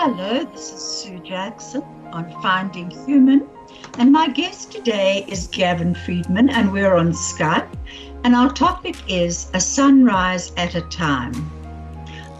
Hello, 0.00 0.44
this 0.44 0.72
is 0.72 0.80
Sue 0.80 1.18
Jackson 1.24 1.82
on 2.12 2.30
Finding 2.40 2.88
Human. 2.88 3.48
And 3.98 4.12
my 4.12 4.28
guest 4.28 4.70
today 4.70 5.26
is 5.26 5.48
Gavin 5.48 5.92
Friedman, 5.92 6.50
and 6.50 6.70
we're 6.70 6.94
on 6.94 7.10
Skype. 7.10 7.68
And 8.22 8.32
our 8.32 8.52
topic 8.52 8.94
is 9.08 9.50
A 9.54 9.60
Sunrise 9.60 10.52
at 10.56 10.76
a 10.76 10.82
Time. 10.82 11.34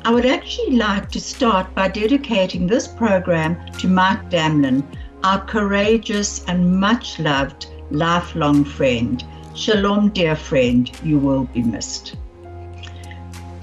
I 0.05 0.13
would 0.13 0.25
actually 0.25 0.77
like 0.77 1.11
to 1.11 1.21
start 1.21 1.75
by 1.75 1.89
dedicating 1.89 2.69
this 2.69 2.87
program 2.87 3.59
to 3.79 3.89
Mike 3.89 4.31
Damlin, 4.31 4.85
our 5.25 5.45
courageous 5.45 6.45
and 6.45 6.79
much 6.79 7.19
loved 7.19 7.67
lifelong 7.91 8.65
friend. 8.65 9.25
Shalom, 9.57 10.11
dear 10.11 10.37
friend, 10.37 10.89
you 11.03 11.19
will 11.19 11.47
be 11.47 11.63
missed. 11.63 12.15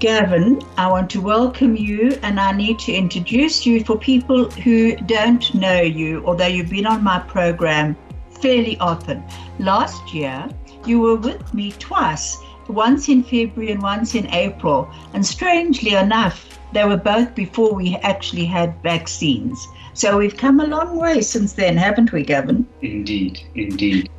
Gavin, 0.06 0.62
I 0.78 0.88
want 0.88 1.10
to 1.10 1.20
welcome 1.20 1.76
you 1.76 2.20
and 2.22 2.40
I 2.40 2.52
need 2.52 2.78
to 2.78 2.94
introduce 2.94 3.66
you 3.66 3.84
for 3.84 3.98
people 3.98 4.52
who 4.52 4.96
don't 4.98 5.52
know 5.56 5.82
you, 5.82 6.24
although 6.28 6.46
you've 6.46 6.70
been 6.70 6.86
on 6.86 7.04
my 7.04 7.18
program 7.18 7.98
fairly 8.40 8.78
often. 8.78 9.24
Last 9.58 10.14
year, 10.14 10.48
you 10.86 11.00
were 11.00 11.16
with 11.16 11.52
me 11.56 11.72
twice, 11.72 12.38
once 12.68 13.10
in 13.10 13.24
February 13.24 13.72
and 13.72 13.82
once 13.82 14.14
in 14.14 14.32
April, 14.32 14.88
and 15.16 15.26
strangely 15.26 15.96
enough, 15.96 16.60
they 16.72 16.86
were 16.86 16.98
both 16.98 17.34
before 17.34 17.74
we 17.74 17.96
actually 18.04 18.46
had 18.46 18.80
vaccines. 18.84 19.68
So 19.94 20.20
we've 20.20 20.38
come 20.38 20.60
a 20.60 20.68
long 20.68 20.98
way 20.98 21.22
since 21.22 21.54
then, 21.54 21.78
haven't 21.78 22.12
we, 22.12 22.22
Gavin? 22.22 22.68
Indeed, 22.84 23.42
indeed. 23.56 24.12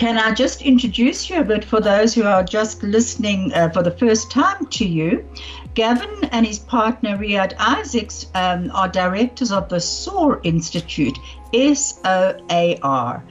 Can 0.00 0.16
I 0.16 0.32
just 0.32 0.62
introduce 0.62 1.28
you 1.28 1.40
a 1.40 1.44
bit 1.44 1.62
for 1.62 1.78
those 1.78 2.14
who 2.14 2.22
are 2.22 2.42
just 2.42 2.82
listening 2.82 3.52
uh, 3.52 3.68
for 3.68 3.82
the 3.82 3.90
first 3.90 4.30
time 4.30 4.64
to 4.68 4.86
you? 4.86 5.28
Gavin 5.74 6.24
and 6.32 6.46
his 6.46 6.58
partner 6.58 7.18
Riyad 7.18 7.52
Isaacs 7.58 8.24
um, 8.34 8.70
are 8.72 8.88
directors 8.88 9.52
of 9.52 9.68
the 9.68 9.78
SOAR 9.78 10.40
Institute, 10.42 11.18
S 11.52 12.00
O 12.06 12.34
A 12.50 12.78
R. 12.82 13.22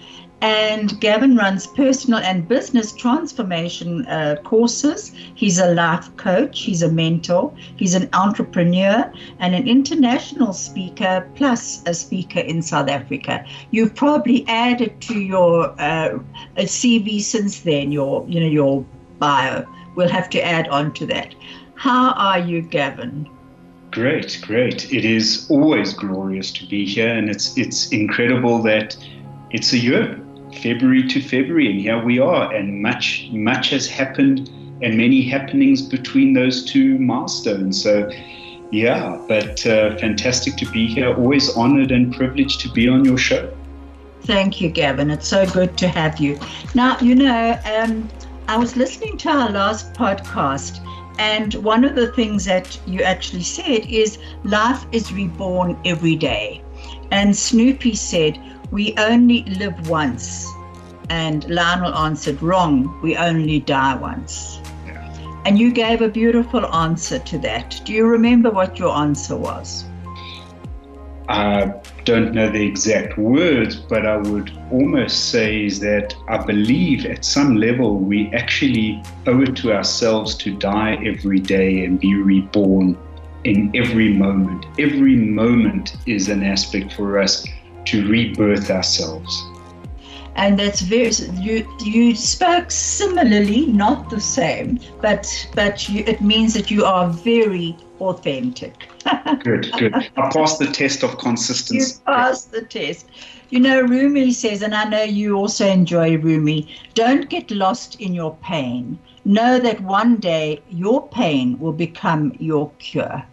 And 0.41 0.97
Gavin 1.01 1.35
runs 1.35 1.67
personal 1.67 2.19
and 2.19 2.47
business 2.47 2.93
transformation 2.93 4.05
uh, 4.07 4.37
courses. 4.45 5.11
He's 5.35 5.59
a 5.59 5.73
life 5.73 6.15
coach, 6.15 6.61
he's 6.61 6.81
a 6.81 6.89
mentor, 6.89 7.53
he's 7.75 7.93
an 7.93 8.09
entrepreneur, 8.13 9.11
and 9.39 9.53
an 9.53 9.67
international 9.67 10.53
speaker, 10.53 11.29
plus 11.35 11.83
a 11.85 11.93
speaker 11.93 12.39
in 12.39 12.61
South 12.61 12.87
Africa. 12.87 13.45
You've 13.71 13.95
probably 13.95 14.45
added 14.47 15.01
to 15.01 15.19
your 15.19 15.71
uh, 15.77 16.19
CV 16.55 17.19
since 17.19 17.59
then, 17.61 17.91
your 17.91 18.25
you 18.29 18.39
know 18.39 18.47
your 18.47 18.85
bio. 19.19 19.65
We'll 19.95 20.07
have 20.07 20.29
to 20.29 20.41
add 20.41 20.69
on 20.69 20.93
to 20.93 21.05
that. 21.07 21.35
How 21.75 22.11
are 22.13 22.39
you, 22.39 22.61
Gavin? 22.61 23.29
Great, 23.91 24.39
great. 24.41 24.93
It 24.93 25.03
is 25.03 25.47
always 25.49 25.93
glorious 25.93 26.51
to 26.53 26.65
be 26.65 26.85
here, 26.85 27.13
and 27.13 27.29
it's 27.29 27.57
it's 27.57 27.89
incredible 27.89 28.61
that 28.63 28.95
it's 29.51 29.73
a 29.73 29.77
year 29.77 30.21
February 30.53 31.07
to 31.07 31.21
February, 31.21 31.69
and 31.71 31.79
here 31.79 32.03
we 32.03 32.19
are, 32.19 32.53
and 32.53 32.81
much 32.81 33.29
much 33.31 33.69
has 33.69 33.87
happened, 33.87 34.49
and 34.81 34.97
many 34.97 35.21
happenings 35.21 35.81
between 35.81 36.33
those 36.33 36.65
two 36.65 36.97
milestones. 36.99 37.81
So, 37.81 38.09
yeah, 38.71 39.17
but 39.27 39.65
uh, 39.65 39.95
fantastic 39.97 40.57
to 40.57 40.65
be 40.71 40.87
here. 40.87 41.13
Always 41.13 41.55
honoured 41.55 41.91
and 41.91 42.13
privileged 42.13 42.61
to 42.61 42.71
be 42.71 42.87
on 42.87 43.05
your 43.05 43.17
show. 43.17 43.55
Thank 44.23 44.61
you, 44.61 44.69
Gavin. 44.69 45.09
It's 45.09 45.27
so 45.27 45.45
good 45.47 45.77
to 45.77 45.87
have 45.87 46.19
you. 46.19 46.39
Now, 46.75 46.97
you 46.99 47.15
know, 47.15 47.59
um, 47.65 48.09
I 48.47 48.57
was 48.57 48.75
listening 48.75 49.17
to 49.19 49.29
our 49.29 49.49
last 49.49 49.93
podcast. 49.93 50.79
And 51.19 51.53
one 51.55 51.83
of 51.83 51.95
the 51.95 52.13
things 52.13 52.45
that 52.45 52.79
you 52.87 53.01
actually 53.01 53.43
said 53.43 53.85
is 53.89 54.17
life 54.45 54.85
is 54.93 55.11
reborn 55.11 55.77
every 55.83 56.15
day. 56.15 56.63
And 57.11 57.35
Snoopy 57.35 57.95
said, 57.95 58.39
we 58.71 58.93
only 58.97 59.43
live 59.43 59.89
once. 59.89 60.47
And 61.09 61.49
Lionel 61.49 61.93
answered, 61.95 62.41
Wrong, 62.41 62.99
we 63.01 63.17
only 63.17 63.59
die 63.59 63.95
once. 63.95 64.59
Yeah. 64.85 65.41
And 65.45 65.57
you 65.57 65.71
gave 65.71 66.01
a 66.01 66.09
beautiful 66.09 66.65
answer 66.67 67.19
to 67.19 67.37
that. 67.39 67.81
Do 67.83 67.93
you 67.93 68.05
remember 68.05 68.51
what 68.51 68.77
your 68.77 68.95
answer 68.95 69.35
was? 69.35 69.85
I 71.29 71.73
don't 72.05 72.33
know 72.33 72.49
the 72.49 72.65
exact 72.65 73.17
words, 73.19 73.75
but 73.75 74.05
I 74.05 74.17
would 74.17 74.51
almost 74.71 75.29
say 75.29 75.65
is 75.65 75.79
that 75.79 76.15
I 76.27 76.43
believe 76.43 77.05
at 77.05 77.23
some 77.23 77.55
level 77.55 77.99
we 77.99 78.31
actually 78.33 79.03
owe 79.27 79.41
it 79.41 79.55
to 79.57 79.73
ourselves 79.73 80.35
to 80.37 80.55
die 80.57 80.97
every 81.05 81.39
day 81.39 81.85
and 81.85 81.99
be 81.99 82.15
reborn 82.15 82.97
in 83.43 83.71
every 83.75 84.13
moment. 84.13 84.65
Every 84.79 85.15
moment 85.15 85.97
is 86.07 86.29
an 86.29 86.43
aspect 86.43 86.93
for 86.93 87.19
us 87.19 87.45
to 87.85 88.07
rebirth 88.07 88.69
ourselves. 88.69 89.45
And 90.35 90.57
that's 90.57 90.81
very 90.81 91.11
you 91.35 91.67
you 91.83 92.15
spoke 92.15 92.71
similarly, 92.71 93.65
not 93.65 94.09
the 94.09 94.21
same, 94.21 94.79
but 95.01 95.27
but 95.53 95.89
you, 95.89 96.03
it 96.07 96.21
means 96.21 96.53
that 96.53 96.71
you 96.71 96.85
are 96.85 97.09
very 97.09 97.75
authentic. 97.99 98.87
good, 99.43 99.69
good. 99.77 99.93
I 99.95 100.29
passed 100.31 100.59
the 100.59 100.67
test 100.71 101.03
of 101.03 101.17
consistency. 101.17 101.93
You 101.93 102.01
passed 102.05 102.51
the 102.51 102.61
test. 102.61 103.07
You 103.49 103.59
know, 103.59 103.81
Rumi 103.81 104.31
says, 104.31 104.61
and 104.61 104.75
I 104.75 104.85
know 104.85 105.03
you 105.03 105.35
also 105.35 105.67
enjoy 105.67 106.17
Rumi, 106.17 106.73
don't 106.93 107.29
get 107.29 107.49
lost 107.49 107.99
in 107.99 108.13
your 108.13 108.37
pain. 108.37 108.99
Know 109.25 109.59
that 109.59 109.81
one 109.81 110.17
day 110.17 110.61
your 110.69 111.07
pain 111.09 111.57
will 111.59 111.73
become 111.73 112.33
your 112.39 112.71
cure. 112.77 113.23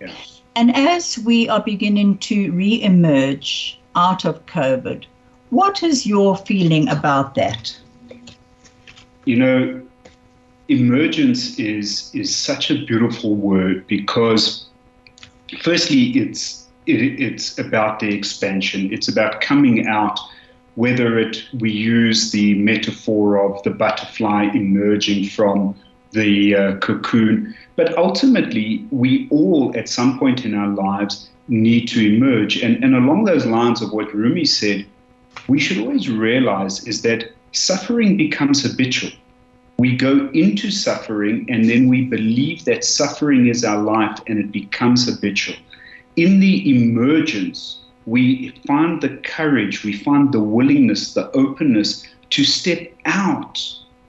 Yeah. 0.00 0.12
And 0.54 0.76
as 0.76 1.18
we 1.18 1.48
are 1.48 1.62
beginning 1.62 2.18
to 2.18 2.52
re 2.52 2.82
emerge 2.82 3.80
out 3.96 4.24
of 4.24 4.44
COVID. 4.46 5.04
What 5.50 5.82
is 5.82 6.06
your 6.06 6.36
feeling 6.36 6.88
about 6.88 7.34
that? 7.34 7.78
You 9.24 9.36
know, 9.36 9.82
emergence 10.68 11.58
is 11.58 12.10
is 12.14 12.34
such 12.34 12.70
a 12.70 12.84
beautiful 12.84 13.34
word 13.34 13.86
because 13.86 14.66
firstly 15.60 16.10
it's 16.10 16.66
it, 16.86 17.20
it's 17.20 17.58
about 17.58 18.00
the 18.00 18.12
expansion. 18.12 18.92
It's 18.92 19.08
about 19.08 19.40
coming 19.40 19.86
out 19.86 20.18
whether 20.74 21.18
it 21.18 21.44
we 21.60 21.70
use 21.70 22.30
the 22.30 22.54
metaphor 22.54 23.36
of 23.36 23.62
the 23.62 23.70
butterfly 23.70 24.44
emerging 24.54 25.28
from 25.28 25.74
the 26.12 26.54
uh, 26.54 26.76
cocoon, 26.76 27.54
but 27.76 27.96
ultimately 27.96 28.86
we 28.90 29.28
all 29.30 29.72
at 29.76 29.88
some 29.88 30.18
point 30.18 30.44
in 30.44 30.54
our 30.54 30.68
lives 30.68 31.28
need 31.48 31.88
to 31.88 32.14
emerge. 32.14 32.62
And, 32.62 32.82
and 32.82 32.94
along 32.94 33.24
those 33.24 33.46
lines 33.46 33.82
of 33.82 33.92
what 33.92 34.14
Rumi 34.14 34.44
said, 34.44 34.86
we 35.48 35.58
should 35.58 35.78
always 35.78 36.08
realize 36.08 36.86
is 36.86 37.02
that 37.02 37.32
suffering 37.52 38.16
becomes 38.16 38.62
habitual. 38.62 39.10
We 39.78 39.96
go 39.96 40.30
into 40.32 40.70
suffering 40.70 41.46
and 41.48 41.68
then 41.68 41.88
we 41.88 42.02
believe 42.02 42.64
that 42.66 42.84
suffering 42.84 43.48
is 43.48 43.64
our 43.64 43.82
life 43.82 44.18
and 44.26 44.38
it 44.38 44.52
becomes 44.52 45.08
habitual. 45.08 45.56
In 46.16 46.40
the 46.40 46.70
emergence, 46.70 47.78
we 48.06 48.50
find 48.66 49.00
the 49.00 49.16
courage, 49.18 49.84
we 49.84 49.92
find 49.92 50.32
the 50.32 50.40
willingness, 50.40 51.14
the 51.14 51.30
openness 51.32 52.06
to 52.30 52.44
step 52.44 52.92
out 53.06 53.60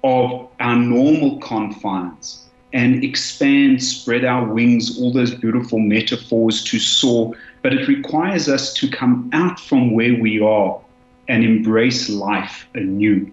of 0.03 0.49
our 0.59 0.75
normal 0.75 1.39
confines 1.39 2.42
and 2.73 3.03
expand, 3.03 3.83
spread 3.83 4.25
our 4.25 4.45
wings, 4.51 4.99
all 4.99 5.13
those 5.13 5.33
beautiful 5.33 5.79
metaphors 5.79 6.63
to 6.63 6.79
soar. 6.79 7.33
But 7.61 7.73
it 7.73 7.87
requires 7.87 8.49
us 8.49 8.73
to 8.73 8.89
come 8.89 9.29
out 9.31 9.59
from 9.59 9.91
where 9.91 10.19
we 10.19 10.41
are 10.41 10.81
and 11.27 11.43
embrace 11.43 12.09
life 12.09 12.67
anew. 12.73 13.31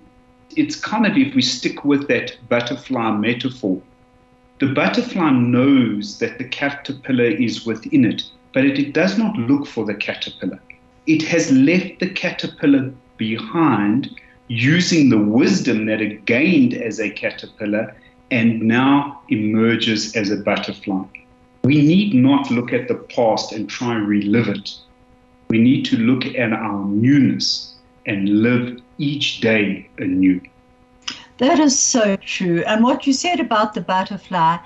It's 0.56 0.76
kind 0.76 1.06
of 1.06 1.16
if 1.16 1.34
we 1.34 1.42
stick 1.42 1.84
with 1.84 2.06
that 2.08 2.36
butterfly 2.48 3.12
metaphor, 3.12 3.80
the 4.58 4.74
butterfly 4.74 5.30
knows 5.30 6.18
that 6.18 6.36
the 6.38 6.44
caterpillar 6.44 7.24
is 7.24 7.64
within 7.64 8.04
it, 8.04 8.22
but 8.52 8.66
it, 8.66 8.78
it 8.78 8.92
does 8.92 9.16
not 9.16 9.34
look 9.36 9.66
for 9.66 9.86
the 9.86 9.94
caterpillar. 9.94 10.60
It 11.06 11.22
has 11.22 11.50
left 11.50 11.98
the 11.98 12.10
caterpillar 12.10 12.92
behind 13.16 14.10
using 14.48 15.08
the 15.08 15.18
wisdom 15.18 15.86
that 15.86 16.02
it 16.02 16.26
gained 16.26 16.74
as 16.74 17.00
a 17.00 17.08
caterpillar 17.08 17.96
and 18.30 18.62
now 18.62 19.20
emerges 19.28 20.14
as 20.16 20.30
a 20.30 20.36
butterfly. 20.36 21.02
We 21.64 21.82
need 21.82 22.14
not 22.14 22.50
look 22.50 22.72
at 22.72 22.88
the 22.88 22.94
past 22.94 23.52
and 23.52 23.68
try 23.68 23.96
and 23.96 24.08
relive 24.08 24.48
it. 24.48 24.72
We 25.48 25.58
need 25.58 25.84
to 25.86 25.96
look 25.96 26.24
at 26.26 26.52
our 26.52 26.84
newness 26.86 27.74
and 28.06 28.42
live 28.42 28.80
each 28.98 29.40
day 29.40 29.88
anew. 29.98 30.40
That 31.38 31.58
is 31.58 31.78
so 31.78 32.16
true. 32.16 32.62
And 32.66 32.84
what 32.84 33.06
you 33.06 33.12
said 33.12 33.40
about 33.40 33.74
the 33.74 33.80
butterfly, 33.80 34.58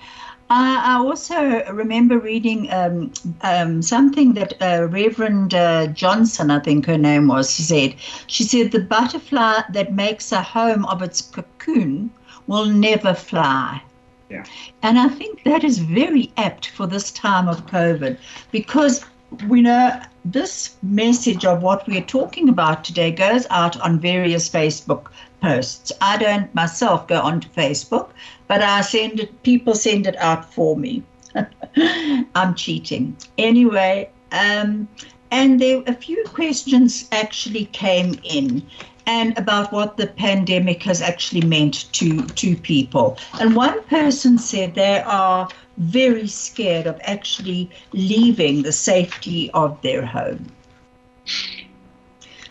I 0.50 0.96
also 0.98 1.64
remember 1.72 2.18
reading 2.18 2.70
um, 2.70 3.12
um, 3.40 3.80
something 3.80 4.34
that 4.34 4.54
uh, 4.60 4.86
Reverend 4.88 5.54
uh, 5.54 5.86
Johnson, 5.88 6.50
I 6.50 6.60
think 6.60 6.86
her 6.86 6.98
name 6.98 7.28
was, 7.28 7.48
said. 7.48 7.94
She 8.26 8.44
said 8.44 8.70
the 8.70 8.80
butterfly 8.80 9.62
that 9.72 9.94
makes 9.94 10.32
a 10.32 10.42
home 10.42 10.84
of 10.86 11.00
its 11.00 11.22
cocoon 11.22 12.10
will 12.46 12.66
never 12.66 13.14
fly. 13.14 13.82
Yeah. 14.30 14.44
And 14.82 14.98
I 14.98 15.08
think 15.08 15.44
that 15.44 15.64
is 15.64 15.78
very 15.78 16.32
apt 16.36 16.70
for 16.70 16.86
this 16.86 17.10
time 17.10 17.48
of 17.48 17.66
COVID 17.66 18.18
because 18.50 19.04
we 19.48 19.62
know 19.62 20.00
this 20.24 20.76
message 20.82 21.44
of 21.44 21.62
what 21.62 21.86
we're 21.86 22.00
talking 22.00 22.48
about 22.48 22.84
today 22.84 23.10
goes 23.10 23.46
out 23.50 23.78
on 23.80 24.00
various 24.00 24.48
Facebook 24.48 25.08
posts. 25.40 25.92
I 26.00 26.16
don't 26.16 26.54
myself 26.54 27.06
go 27.06 27.20
onto 27.20 27.48
Facebook, 27.48 28.10
but 28.48 28.62
I 28.62 28.80
send 28.80 29.20
it, 29.20 29.42
people 29.42 29.74
send 29.74 30.06
it 30.06 30.16
out 30.16 30.52
for 30.52 30.76
me. 30.76 31.02
I'm 32.34 32.54
cheating. 32.54 33.16
Anyway, 33.36 34.08
um, 34.32 34.88
and 35.30 35.60
there 35.60 35.82
a 35.86 35.94
few 35.94 36.22
questions 36.32 37.08
actually 37.12 37.66
came 37.66 38.14
in 38.22 38.62
and 39.06 39.36
about 39.38 39.72
what 39.72 39.96
the 39.96 40.06
pandemic 40.06 40.82
has 40.82 41.02
actually 41.02 41.42
meant 41.42 41.92
to 41.92 42.22
to 42.26 42.56
people. 42.56 43.18
And 43.40 43.54
one 43.54 43.82
person 43.84 44.38
said 44.38 44.74
they 44.74 45.00
are 45.00 45.48
very 45.76 46.26
scared 46.26 46.86
of 46.86 47.00
actually 47.02 47.70
leaving 47.92 48.62
the 48.62 48.72
safety 48.72 49.50
of 49.52 49.80
their 49.82 50.04
home. 50.04 50.46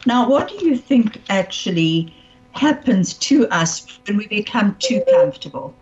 Now, 0.05 0.27
what 0.29 0.49
do 0.49 0.65
you 0.65 0.77
think 0.77 1.21
actually 1.29 2.13
happens 2.51 3.13
to 3.13 3.47
us 3.49 3.87
when 4.05 4.17
we 4.17 4.27
become 4.27 4.75
too 4.79 5.01
comfortable? 5.09 5.73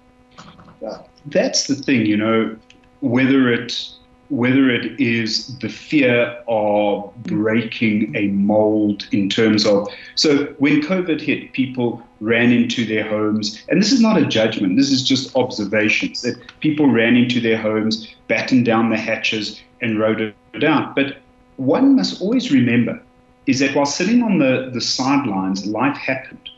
That's 1.26 1.68
the 1.68 1.76
thing, 1.76 2.06
you 2.06 2.18
know, 2.18 2.56
whether 3.02 3.52
it 3.52 3.90
whether 4.32 4.70
it 4.70 4.98
is 4.98 5.58
the 5.60 5.68
fear 5.68 6.42
of 6.48 7.14
breaking 7.24 8.16
a 8.16 8.28
mold 8.28 9.06
in 9.12 9.30
terms 9.30 9.66
of 9.66 9.88
so 10.16 10.46
when 10.58 10.82
covid 10.82 11.20
hit 11.20 11.52
people 11.52 12.02
ran 12.22 12.50
into 12.50 12.86
their 12.86 13.08
homes 13.08 13.62
and 13.68 13.82
this 13.82 13.92
is 13.92 14.00
not 14.00 14.18
a 14.18 14.26
judgment 14.26 14.78
this 14.78 14.90
is 14.90 15.04
just 15.04 15.36
observations 15.36 16.22
that 16.22 16.36
people 16.62 16.88
ran 16.88 17.18
into 17.18 17.42
their 17.42 17.58
homes 17.58 18.08
battened 18.30 18.66
down 18.66 18.90
the 18.90 18.98
hatches 18.98 19.62
and 19.82 20.00
rode 20.00 20.22
it 20.22 20.64
out 20.64 20.96
but 20.96 21.18
one 21.58 21.94
must 21.94 22.22
always 22.22 22.54
remember 22.54 23.00
is 23.48 23.60
that 23.60 23.76
while 23.76 23.86
sitting 23.86 24.24
on 24.24 24.38
the, 24.38 24.70
the 24.74 24.82
sidelines 24.82 25.66
life 25.66 25.98
happened 25.98 26.50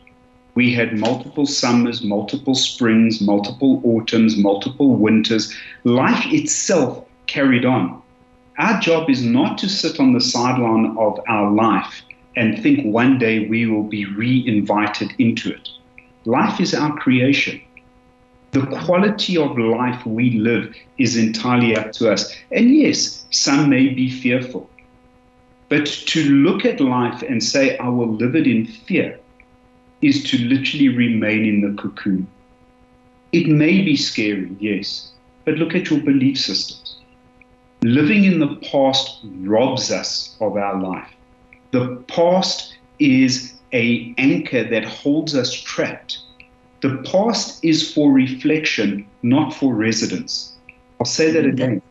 we 0.55 0.71
had 0.71 0.99
multiple 0.99 1.47
summers, 1.47 2.03
multiple 2.03 2.53
springs, 2.53 3.19
multiple 3.19 3.81
autumns, 3.83 4.37
multiple 4.37 4.95
winters. 4.95 5.51
Life 5.83 6.31
itself 6.31 7.07
carried 7.27 7.65
on. 7.65 8.01
Our 8.59 8.79
job 8.79 9.09
is 9.09 9.23
not 9.23 9.57
to 9.59 9.69
sit 9.69 9.99
on 9.99 10.13
the 10.13 10.21
sideline 10.21 10.95
of 10.97 11.19
our 11.27 11.51
life 11.51 12.03
and 12.35 12.61
think 12.61 12.85
one 12.85 13.17
day 13.17 13.47
we 13.47 13.65
will 13.65 13.83
be 13.83 14.05
re 14.05 14.43
invited 14.47 15.13
into 15.17 15.51
it. 15.51 15.69
Life 16.25 16.59
is 16.59 16.73
our 16.73 16.95
creation. 16.97 17.61
The 18.51 18.65
quality 18.67 19.35
of 19.37 19.57
life 19.57 20.05
we 20.05 20.31
live 20.37 20.75
is 20.99 21.17
entirely 21.17 21.75
up 21.75 21.91
to 21.93 22.11
us. 22.11 22.35
And 22.51 22.75
yes, 22.75 23.25
some 23.31 23.69
may 23.69 23.89
be 23.89 24.09
fearful. 24.09 24.69
But 25.69 25.87
to 25.87 26.23
look 26.29 26.65
at 26.65 26.79
life 26.79 27.23
and 27.23 27.43
say, 27.43 27.77
I 27.79 27.89
will 27.89 28.13
live 28.13 28.35
it 28.35 28.45
in 28.45 28.67
fear, 28.67 29.19
is 30.03 30.23
to 30.25 30.37
literally 30.37 30.89
remain 30.89 31.45
in 31.45 31.61
the 31.61 31.81
cocoon. 31.81 32.27
It 33.31 33.47
may 33.47 33.81
be 33.81 33.95
scary, 33.95 34.55
yes, 34.59 35.11
but 35.45 35.55
look 35.55 35.73
at 35.73 35.89
your 35.89 36.01
belief 36.01 36.37
systems. 36.37 36.82
Living 37.83 38.23
in 38.23 38.39
the 38.39 38.55
past 38.71 39.19
robs 39.41 39.91
us 39.91 40.37
of 40.39 40.55
our 40.55 40.81
life. 40.81 41.09
The 41.71 41.97
past 42.07 42.77
is 42.99 43.55
a 43.73 44.13
anchor 44.17 44.63
that 44.63 44.85
holds 44.85 45.35
us 45.35 45.53
trapped. 45.53 46.19
The 46.79 47.03
past 47.11 47.63
is 47.65 47.93
for 47.93 48.13
reflection, 48.13 49.05
not 49.21 49.53
for 49.53 49.73
residence. 49.73 50.55
I'll 50.97 51.05
say 51.05 51.31
that 51.31 51.45
again. 51.45 51.81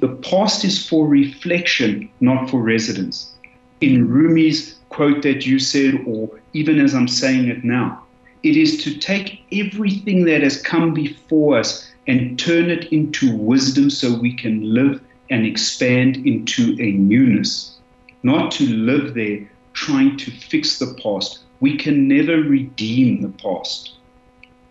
The 0.00 0.18
past 0.22 0.64
is 0.64 0.88
for 0.88 1.06
reflection, 1.06 2.08
not 2.20 2.48
for 2.48 2.62
residence. 2.62 3.34
In 3.82 4.08
Rumi's 4.08 4.76
quote 4.88 5.22
that 5.24 5.44
you 5.44 5.58
said, 5.58 6.02
or 6.06 6.40
even 6.54 6.80
as 6.80 6.94
I'm 6.94 7.08
saying 7.08 7.48
it 7.48 7.64
now. 7.64 8.02
It 8.44 8.56
is 8.56 8.82
to 8.84 8.96
take 8.96 9.42
everything 9.52 10.24
that 10.24 10.42
has 10.42 10.62
come 10.62 10.94
before 10.94 11.58
us 11.58 11.90
and 12.06 12.38
turn 12.38 12.70
it 12.70 12.90
into 12.92 13.36
wisdom 13.36 13.90
so 13.90 14.18
we 14.18 14.32
can 14.32 14.72
live 14.72 15.02
and 15.30 15.46
expand 15.46 16.16
into 16.26 16.76
a 16.80 16.92
newness, 16.92 17.78
not 18.22 18.50
to 18.52 18.66
live 18.66 19.14
there 19.14 19.48
trying 19.72 20.16
to 20.16 20.30
fix 20.30 20.78
the 20.78 20.94
past. 21.02 21.40
We 21.60 21.76
can 21.76 22.08
never 22.08 22.38
redeem 22.38 23.22
the 23.22 23.28
past. 23.28 23.94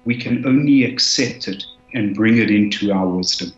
We 0.05 0.17
can 0.17 0.45
only 0.45 0.83
accept 0.83 1.47
it 1.47 1.65
and 1.93 2.15
bring 2.15 2.37
it 2.37 2.51
into 2.51 2.91
our 2.91 3.07
wisdom. 3.07 3.53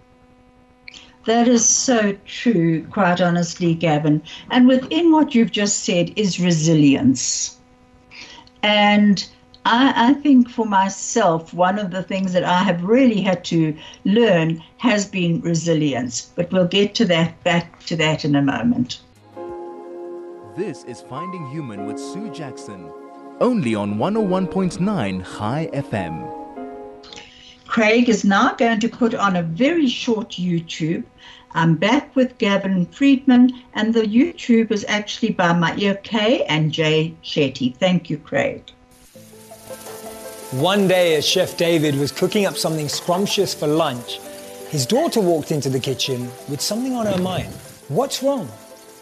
That 1.26 1.48
is 1.48 1.68
so 1.68 2.16
true, 2.26 2.86
quite 2.88 3.20
honestly, 3.20 3.74
Gavin. 3.74 4.22
And 4.52 4.68
within 4.68 5.12
what 5.12 5.34
you've 5.34 5.52
just 5.52 5.84
said 5.84 6.14
is 6.16 6.40
resilience. 6.40 7.58
And 8.62 9.28
I, 9.68 10.10
I, 10.10 10.14
think 10.14 10.48
for 10.48 10.68
myself, 10.68 11.52
one 11.52 11.80
of 11.80 11.90
the 11.90 12.04
things 12.04 12.34
that 12.34 12.44
I 12.44 12.62
have 12.62 12.84
really 12.84 13.20
had 13.22 13.44
to 13.46 13.76
learn 14.04 14.64
has 14.78 15.08
been 15.08 15.42
resilience. 15.42 16.32
But 16.36 16.52
we'll 16.52 16.68
get 16.68 16.94
to 16.96 17.06
that 17.06 17.44
back 17.44 17.84
to 17.86 17.96
that 17.96 18.26
in 18.26 18.36
a 18.36 18.44
moment. 18.44 19.02
This 20.56 20.84
is 20.84 21.02
Finding 21.02 21.50
Human 21.50 21.88
with 21.88 21.98
Sue 21.98 22.30
Jackson, 22.30 22.92
only 23.42 23.74
on 23.74 23.96
101.9 23.96 25.22
High 25.24 25.70
FM. 25.74 26.46
Craig 27.66 28.08
is 28.08 28.24
now 28.24 28.54
going 28.54 28.80
to 28.82 28.88
put 28.88 29.16
on 29.16 29.36
a 29.36 29.42
very 29.42 29.88
short 29.88 30.34
YouTube. 30.34 31.04
I'm 31.54 31.76
back 31.76 32.16
with 32.16 32.38
Gavin 32.38 32.86
Friedman, 32.86 33.52
and 33.74 33.96
the 33.96 34.04
YouTube 34.04 34.72
is 34.72 34.86
actually 34.88 35.32
by 35.32 35.54
Maia 35.54 35.96
K 36.04 36.44
and 36.44 36.72
Jay 36.72 37.16
Shetty. 37.24 37.76
Thank 37.76 38.12
you, 38.12 38.20
Craig. 38.20 38.72
One 40.52 40.88
day, 40.88 41.16
as 41.16 41.26
Chef 41.26 41.58
David 41.58 41.96
was 41.96 42.12
cooking 42.12 42.46
up 42.46 42.56
something 42.56 42.88
scrumptious 42.88 43.56
for 43.56 43.66
lunch, 43.66 44.20
his 44.70 44.86
daughter 44.86 45.20
walked 45.20 45.52
into 45.52 45.70
the 45.70 45.80
kitchen 45.80 46.30
with 46.48 46.62
something 46.62 46.94
on 46.94 47.08
her 47.08 47.18
mind. 47.18 47.52
What's 47.88 48.22
wrong? 48.22 48.48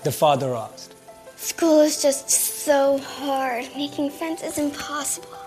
The 0.06 0.12
father 0.12 0.56
asked. 0.56 0.96
School 1.36 1.82
is 1.82 2.02
just 2.02 2.30
so 2.30 2.98
hard. 2.98 3.66
Making 3.76 4.10
friends 4.10 4.42
is 4.42 4.58
impossible. 4.58 5.38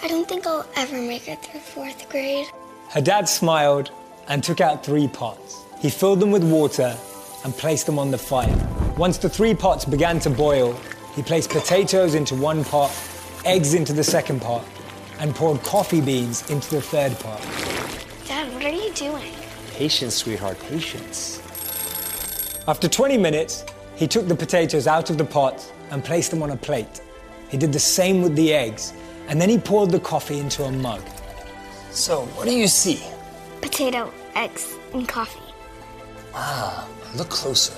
I 0.00 0.06
don't 0.06 0.28
think 0.28 0.46
I'll 0.46 0.66
ever 0.76 0.96
make 0.96 1.26
it 1.26 1.42
through 1.42 1.60
fourth 1.60 2.08
grade. 2.08 2.46
Her 2.90 3.00
dad 3.00 3.28
smiled 3.28 3.90
and 4.28 4.44
took 4.44 4.60
out 4.60 4.86
three 4.86 5.08
pots. 5.08 5.60
He 5.80 5.90
filled 5.90 6.20
them 6.20 6.30
with 6.30 6.44
water 6.44 6.96
and 7.44 7.52
placed 7.52 7.86
them 7.86 7.98
on 7.98 8.12
the 8.12 8.18
fire. 8.18 8.56
Once 8.96 9.18
the 9.18 9.28
three 9.28 9.54
pots 9.54 9.84
began 9.84 10.20
to 10.20 10.30
boil, 10.30 10.72
he 11.16 11.22
placed 11.22 11.50
potatoes 11.50 12.14
into 12.14 12.36
one 12.36 12.64
pot, 12.64 12.92
eggs 13.44 13.74
into 13.74 13.92
the 13.92 14.04
second 14.04 14.40
pot, 14.40 14.64
and 15.18 15.34
poured 15.34 15.62
coffee 15.62 16.00
beans 16.00 16.48
into 16.50 16.74
the 16.74 16.80
third 16.80 17.18
pot. 17.20 17.40
Dad, 18.26 18.52
what 18.52 18.64
are 18.64 18.70
you 18.70 18.92
doing? 18.92 19.32
Patience, 19.72 20.14
sweetheart, 20.14 20.58
patience. 20.68 21.40
After 22.68 22.88
20 22.88 23.16
minutes, 23.18 23.64
he 23.94 24.06
took 24.06 24.26
the 24.28 24.34
potatoes 24.34 24.86
out 24.86 25.10
of 25.10 25.18
the 25.18 25.24
pot 25.24 25.72
and 25.90 26.04
placed 26.04 26.30
them 26.30 26.42
on 26.42 26.50
a 26.50 26.56
plate. 26.56 27.00
He 27.48 27.56
did 27.56 27.72
the 27.72 27.78
same 27.78 28.22
with 28.22 28.34
the 28.34 28.52
eggs 28.52 28.92
and 29.28 29.40
then 29.40 29.48
he 29.48 29.58
poured 29.58 29.90
the 29.90 30.00
coffee 30.00 30.38
into 30.38 30.64
a 30.64 30.72
mug. 30.72 31.02
So, 31.90 32.22
what 32.36 32.46
do 32.46 32.54
you 32.54 32.68
see? 32.68 33.02
Potato, 33.60 34.12
eggs, 34.34 34.74
and 34.92 35.08
coffee. 35.08 35.40
Ah, 36.34 36.88
look 37.16 37.30
closer. 37.30 37.74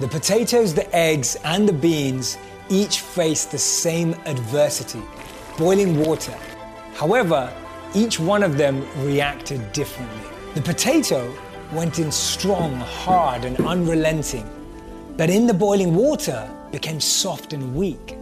The 0.00 0.08
potatoes, 0.08 0.74
the 0.74 0.92
eggs, 0.94 1.36
and 1.44 1.68
the 1.68 1.72
beans 1.72 2.36
each 2.68 3.00
faced 3.00 3.52
the 3.52 3.58
same 3.58 4.14
adversity 4.26 5.02
boiling 5.56 6.04
water. 6.04 6.34
However, 6.94 7.52
each 7.94 8.20
one 8.20 8.42
of 8.42 8.56
them 8.56 8.86
reacted 9.04 9.72
differently. 9.72 10.30
The 10.54 10.62
potato 10.62 11.32
went 11.72 11.98
in 11.98 12.12
strong, 12.12 12.74
hard, 12.76 13.44
and 13.44 13.56
unrelenting, 13.66 14.48
but 15.16 15.28
in 15.28 15.46
the 15.46 15.54
boiling 15.54 15.94
water 15.94 16.48
became 16.70 17.00
soft 17.00 17.52
and 17.52 17.74
weak. 17.74 18.16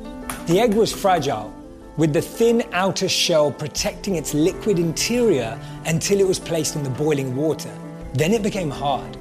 The 0.46 0.58
egg 0.58 0.74
was 0.74 0.92
fragile, 0.92 1.52
with 1.98 2.14
the 2.14 2.22
thin 2.22 2.62
outer 2.72 3.08
shell 3.08 3.50
protecting 3.50 4.16
its 4.16 4.32
liquid 4.32 4.78
interior 4.78 5.58
until 5.84 6.20
it 6.20 6.26
was 6.26 6.38
placed 6.38 6.74
in 6.74 6.82
the 6.82 6.90
boiling 6.90 7.36
water. 7.36 7.72
Then 8.14 8.32
it 8.32 8.42
became 8.42 8.70
hard. 8.70 9.16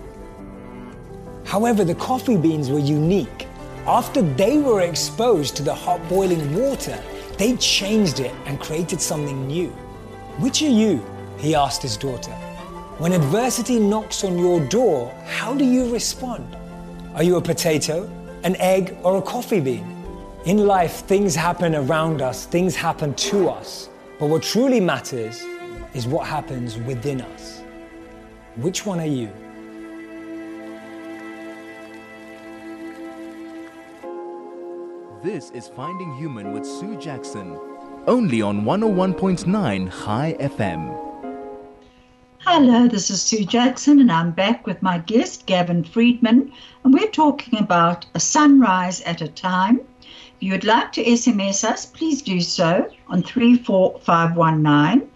However, 1.45 1.83
the 1.83 1.95
coffee 1.95 2.37
beans 2.37 2.69
were 2.69 2.79
unique. 2.79 3.47
After 3.85 4.21
they 4.21 4.59
were 4.59 4.81
exposed 4.81 5.57
to 5.57 5.63
the 5.63 5.75
hot 5.75 6.07
boiling 6.07 6.55
water, 6.55 7.01
they 7.41 7.57
changed 7.57 8.19
it 8.19 8.31
and 8.45 8.59
created 8.59 9.01
something 9.01 9.47
new. 9.47 9.69
Which 10.37 10.61
are 10.61 10.69
you? 10.69 11.03
He 11.39 11.55
asked 11.55 11.81
his 11.81 11.97
daughter. 11.97 12.33
When 12.99 13.13
adversity 13.13 13.79
knocks 13.79 14.23
on 14.23 14.37
your 14.37 14.59
door, 14.59 15.11
how 15.25 15.55
do 15.55 15.65
you 15.65 15.91
respond? 15.91 16.55
Are 17.15 17.23
you 17.23 17.37
a 17.37 17.41
potato, 17.41 18.07
an 18.43 18.55
egg, 18.57 18.95
or 19.01 19.17
a 19.17 19.23
coffee 19.23 19.59
bean? 19.59 20.05
In 20.45 20.67
life, 20.67 20.97
things 21.07 21.33
happen 21.33 21.73
around 21.73 22.21
us, 22.21 22.45
things 22.45 22.75
happen 22.75 23.15
to 23.15 23.49
us. 23.49 23.89
But 24.19 24.27
what 24.27 24.43
truly 24.43 24.79
matters 24.79 25.43
is 25.95 26.05
what 26.05 26.27
happens 26.27 26.77
within 26.77 27.21
us. 27.21 27.63
Which 28.57 28.85
one 28.85 28.99
are 28.99 29.13
you? 29.19 29.31
This 35.23 35.51
is 35.51 35.67
Finding 35.67 36.15
Human 36.15 36.51
with 36.51 36.65
Sue 36.65 36.97
Jackson, 36.97 37.55
only 38.07 38.41
on 38.41 38.63
101.9 38.63 39.87
High 39.87 40.35
FM. 40.39 40.97
Hello, 42.39 42.87
this 42.87 43.11
is 43.11 43.21
Sue 43.21 43.45
Jackson, 43.45 43.99
and 43.99 44.11
I'm 44.11 44.31
back 44.31 44.65
with 44.65 44.81
my 44.81 44.97
guest, 44.97 45.45
Gavin 45.45 45.83
Friedman, 45.83 46.51
and 46.83 46.91
we're 46.91 47.11
talking 47.11 47.59
about 47.59 48.07
a 48.15 48.19
sunrise 48.19 49.01
at 49.01 49.21
a 49.21 49.27
time. 49.27 49.81
If 49.99 50.37
you 50.39 50.53
would 50.53 50.63
like 50.63 50.91
to 50.93 51.03
SMS 51.03 51.63
us, 51.63 51.85
please 51.85 52.23
do 52.23 52.41
so 52.41 52.89
on 53.07 53.21
34519, 53.21 55.07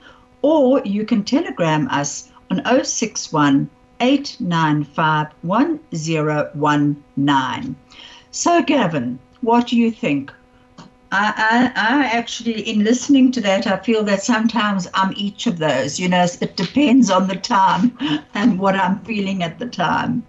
or 0.43 0.83
you 0.85 1.03
can 1.03 1.23
telegram 1.23 1.87
us 1.89 2.29
on 2.51 2.61
061 2.63 3.67
895 3.99 5.27
1019. 5.41 7.75
So, 8.29 8.61
Gavin, 8.61 9.17
what 9.45 9.67
do 9.67 9.77
you 9.77 9.91
think? 9.91 10.31
I, 11.11 11.71
I, 11.75 12.01
I 12.01 12.05
actually, 12.07 12.61
in 12.61 12.83
listening 12.83 13.31
to 13.33 13.41
that, 13.41 13.67
I 13.67 13.77
feel 13.77 14.03
that 14.03 14.23
sometimes 14.23 14.87
I'm 14.93 15.13
each 15.15 15.47
of 15.47 15.59
those. 15.59 15.99
You 15.99 16.09
know, 16.09 16.25
it 16.41 16.57
depends 16.57 17.09
on 17.09 17.27
the 17.27 17.35
time 17.35 17.97
and 18.33 18.59
what 18.59 18.75
I'm 18.75 18.99
feeling 19.05 19.43
at 19.43 19.59
the 19.59 19.67
time. 19.67 20.25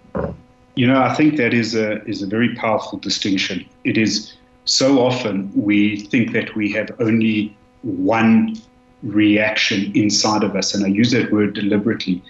You 0.75 0.87
know, 0.87 1.01
I 1.01 1.13
think 1.15 1.37
that 1.37 1.53
is 1.53 1.75
a 1.75 2.03
is 2.05 2.21
a 2.21 2.27
very 2.27 2.53
powerful 2.55 2.99
distinction. 2.99 3.67
It 3.83 3.97
is 3.97 4.33
so 4.65 4.99
often 4.99 5.51
we 5.55 6.01
think 6.01 6.33
that 6.33 6.55
we 6.55 6.71
have 6.73 6.91
only 6.99 7.57
one 7.81 8.55
reaction 9.01 9.91
inside 9.95 10.43
of 10.43 10.55
us, 10.55 10.75
and 10.75 10.85
I 10.85 10.89
use 10.89 11.11
that 11.11 11.31
word 11.31 11.55
deliberately. 11.55 12.21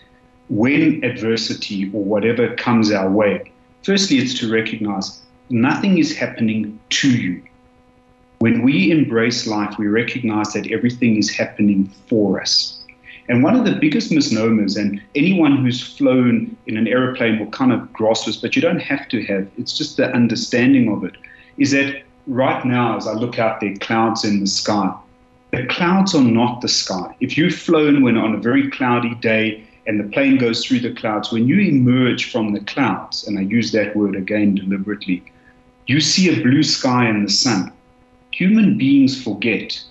When 0.49 1.03
adversity 1.03 1.91
or 1.93 2.03
whatever 2.05 2.55
comes 2.55 2.91
our 2.91 3.11
way, 3.11 3.51
firstly, 3.83 4.19
it's 4.19 4.39
to 4.39 4.49
recognize 4.49 5.21
nothing 5.49 5.97
is 5.97 6.15
happening 6.15 6.79
to 6.89 7.09
you. 7.09 7.43
When 8.39 8.61
we 8.61 8.91
embrace 8.91 9.47
life, 9.47 9.77
we 9.79 9.87
recognize 9.87 10.53
that 10.53 10.71
everything 10.71 11.17
is 11.17 11.29
happening 11.29 11.89
for 12.07 12.39
us. 12.39 12.79
And 13.29 13.43
one 13.43 13.55
of 13.55 13.65
the 13.65 13.75
biggest 13.75 14.11
misnomers, 14.11 14.77
and 14.77 15.01
anyone 15.15 15.57
who's 15.57 15.81
flown 15.81 16.55
in 16.67 16.77
an 16.77 16.87
aeroplane 16.87 17.39
will 17.39 17.51
kind 17.51 17.73
of 17.73 17.91
grasp 17.91 18.25
this, 18.25 18.37
but 18.37 18.55
you 18.55 18.61
don't 18.61 18.79
have 18.79 19.07
to 19.09 19.23
have, 19.25 19.47
it's 19.57 19.77
just 19.77 19.97
the 19.97 20.09
understanding 20.13 20.91
of 20.91 21.03
it, 21.03 21.15
is 21.57 21.71
that 21.71 22.03
right 22.27 22.63
now, 22.65 22.95
as 22.95 23.07
I 23.07 23.13
look 23.13 23.39
out 23.39 23.59
there, 23.59 23.75
clouds 23.75 24.23
in 24.23 24.39
the 24.39 24.47
sky, 24.47 24.93
the 25.51 25.65
clouds 25.65 26.13
are 26.13 26.23
not 26.23 26.61
the 26.61 26.67
sky. 26.67 27.15
If 27.19 27.37
you've 27.37 27.55
flown 27.55 28.03
when 28.03 28.17
on 28.17 28.35
a 28.35 28.37
very 28.37 28.69
cloudy 28.69 29.15
day 29.15 29.63
and 29.87 29.99
the 29.99 30.09
plane 30.13 30.37
goes 30.37 30.65
through 30.65 30.81
the 30.81 30.93
clouds, 30.93 31.31
when 31.31 31.47
you 31.47 31.59
emerge 31.59 32.31
from 32.31 32.53
the 32.53 32.59
clouds, 32.61 33.27
and 33.27 33.39
I 33.39 33.41
use 33.41 33.71
that 33.71 33.95
word 33.95 34.15
again 34.15 34.55
deliberately, 34.55 35.23
you 35.87 36.01
see 36.01 36.27
a 36.29 36.43
blue 36.43 36.63
sky 36.63 37.05
and 37.05 37.25
the 37.25 37.31
sun. 37.31 37.71
Human 38.31 38.77
beings 38.77 39.23
forget 39.23 39.81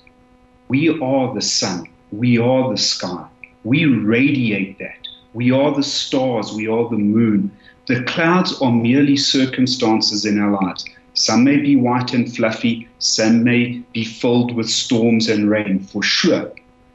we 0.69 0.91
are 1.00 1.35
the 1.35 1.41
sun, 1.41 1.87
we 2.12 2.37
are 2.38 2.71
the 2.71 2.76
sky, 2.76 3.26
we 3.65 3.87
radiate 3.87 4.79
that. 4.79 4.99
We 5.33 5.50
are 5.53 5.75
the 5.75 5.83
stars, 5.83 6.53
we 6.53 6.69
are 6.69 6.88
the 6.91 6.99
moon. 6.99 7.50
The 7.87 8.03
clouds 8.03 8.61
are 8.61 8.73
merely 8.73 9.17
circumstances 9.17 10.26
in 10.26 10.38
our 10.38 10.50
lives. 10.62 10.85
Some 11.15 11.45
may 11.45 11.57
be 11.57 11.76
white 11.76 12.12
and 12.12 12.35
fluffy, 12.35 12.88
some 12.99 13.43
may 13.43 13.83
be 13.95 14.05
filled 14.05 14.55
with 14.55 14.69
storms 14.69 15.29
and 15.29 15.49
rain, 15.49 15.81
for 15.81 16.03
sure. 16.03 16.53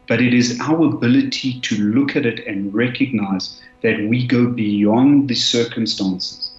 But 0.08 0.22
it 0.22 0.34
is 0.34 0.60
our 0.62 0.86
ability 0.86 1.60
to 1.62 1.76
look 1.78 2.16
at 2.16 2.28
it 2.28 2.46
and 2.46 2.72
recognize 2.72 3.60
that 3.82 4.08
we 4.08 4.28
go 4.28 4.48
beyond 4.48 5.28
the 5.28 5.36
circumstances 5.36 6.51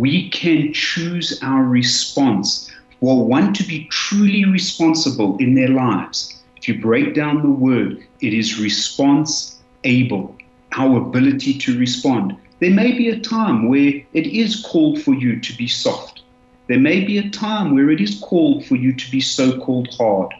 we 0.00 0.30
can 0.30 0.72
choose 0.72 1.38
our 1.42 1.64
response. 1.64 2.70
For 3.00 3.22
one 3.22 3.52
to 3.52 3.62
be 3.64 3.84
truly 3.90 4.46
responsible 4.46 5.36
in 5.38 5.54
their 5.54 5.68
lives, 5.68 6.42
if 6.56 6.68
you 6.68 6.80
break 6.80 7.14
down 7.14 7.42
the 7.42 7.50
word, 7.50 8.02
it 8.20 8.32
is 8.32 8.58
response 8.58 9.58
able, 9.84 10.36
our 10.72 11.02
ability 11.02 11.58
to 11.58 11.78
respond. 11.78 12.34
There 12.60 12.70
may 12.70 12.92
be 12.92 13.10
a 13.10 13.20
time 13.20 13.68
where 13.68 13.92
it 14.14 14.26
is 14.26 14.64
called 14.66 15.02
for 15.02 15.14
you 15.14 15.38
to 15.38 15.56
be 15.56 15.68
soft. 15.68 16.22
There 16.68 16.80
may 16.80 17.04
be 17.04 17.18
a 17.18 17.30
time 17.30 17.74
where 17.74 17.90
it 17.90 18.00
is 18.00 18.20
called 18.20 18.64
for 18.64 18.76
you 18.76 18.94
to 18.94 19.10
be 19.10 19.20
so 19.20 19.58
called 19.58 19.88
hard. 19.98 20.32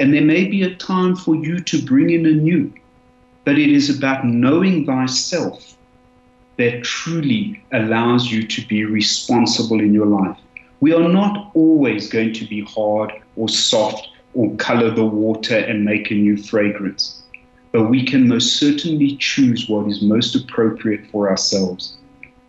And 0.00 0.12
there 0.12 0.24
may 0.24 0.44
be 0.44 0.62
a 0.62 0.74
time 0.74 1.14
for 1.14 1.36
you 1.36 1.60
to 1.60 1.82
bring 1.82 2.10
in 2.10 2.26
a 2.26 2.32
new. 2.32 2.72
But 3.44 3.58
it 3.58 3.70
is 3.70 3.96
about 3.96 4.26
knowing 4.26 4.86
thyself 4.86 5.76
that 6.56 6.84
truly 6.84 7.62
allows 7.72 8.30
you 8.30 8.46
to 8.46 8.66
be 8.66 8.84
responsible 8.84 9.80
in 9.80 9.92
your 9.92 10.06
life. 10.06 10.38
We 10.80 10.92
are 10.92 11.08
not 11.08 11.50
always 11.54 12.08
going 12.08 12.32
to 12.34 12.46
be 12.46 12.62
hard 12.62 13.12
or 13.36 13.48
soft 13.48 14.08
or 14.34 14.54
color 14.56 14.90
the 14.90 15.04
water 15.04 15.56
and 15.56 15.84
make 15.84 16.10
a 16.10 16.14
new 16.14 16.36
fragrance, 16.36 17.22
but 17.72 17.84
we 17.84 18.04
can 18.04 18.28
most 18.28 18.56
certainly 18.56 19.16
choose 19.16 19.68
what 19.68 19.88
is 19.88 20.02
most 20.02 20.34
appropriate 20.34 21.10
for 21.10 21.30
ourselves 21.30 21.96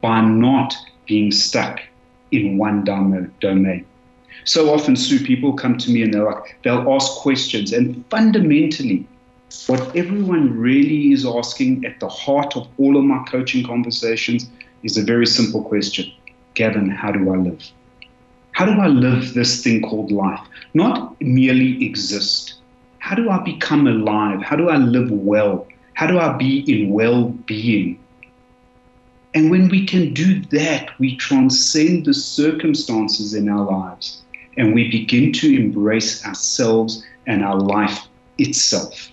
by 0.01 0.21
not 0.21 0.75
being 1.05 1.31
stuck 1.31 1.79
in 2.31 2.57
one 2.57 2.83
domain. 2.83 3.85
So 4.43 4.73
often, 4.73 4.95
Sue, 4.95 5.23
people 5.23 5.53
come 5.53 5.77
to 5.77 5.91
me 5.91 6.03
and 6.03 6.13
they're 6.13 6.25
like, 6.25 6.57
they'll 6.63 6.91
ask 6.91 7.13
questions, 7.13 7.73
and 7.73 8.03
fundamentally, 8.09 9.07
what 9.67 9.95
everyone 9.95 10.57
really 10.57 11.11
is 11.11 11.25
asking 11.25 11.85
at 11.85 11.99
the 11.99 12.07
heart 12.07 12.55
of 12.55 12.67
all 12.77 12.97
of 12.97 13.03
my 13.03 13.23
coaching 13.23 13.65
conversations 13.65 14.49
is 14.83 14.97
a 14.97 15.03
very 15.03 15.25
simple 15.25 15.63
question 15.63 16.11
Gavin, 16.53 16.89
how 16.89 17.11
do 17.11 17.33
I 17.33 17.37
live? 17.37 17.71
How 18.51 18.65
do 18.65 18.79
I 18.79 18.87
live 18.87 19.33
this 19.33 19.61
thing 19.61 19.81
called 19.81 20.11
life? 20.11 20.39
Not 20.73 21.19
merely 21.19 21.83
exist. 21.85 22.55
How 22.99 23.15
do 23.15 23.29
I 23.29 23.43
become 23.43 23.87
alive? 23.87 24.41
How 24.41 24.55
do 24.55 24.69
I 24.69 24.77
live 24.77 25.11
well? 25.11 25.67
How 25.95 26.07
do 26.07 26.17
I 26.17 26.37
be 26.37 26.59
in 26.71 26.91
well 26.91 27.29
being? 27.45 27.99
And 29.33 29.51
when 29.51 29.67
we 29.67 29.85
can 29.85 30.13
do 30.13 30.39
that, 30.51 30.97
we 30.97 31.17
transcend 31.17 32.05
the 32.05 32.13
circumstances 32.13 33.33
in 33.33 33.49
our 33.49 33.65
lives 33.65 34.21
and 34.57 34.73
we 34.73 34.89
begin 34.89 35.33
to 35.33 35.53
embrace 35.53 36.25
ourselves 36.25 37.03
and 37.27 37.43
our 37.43 37.59
life 37.59 38.07
itself. 38.37 39.11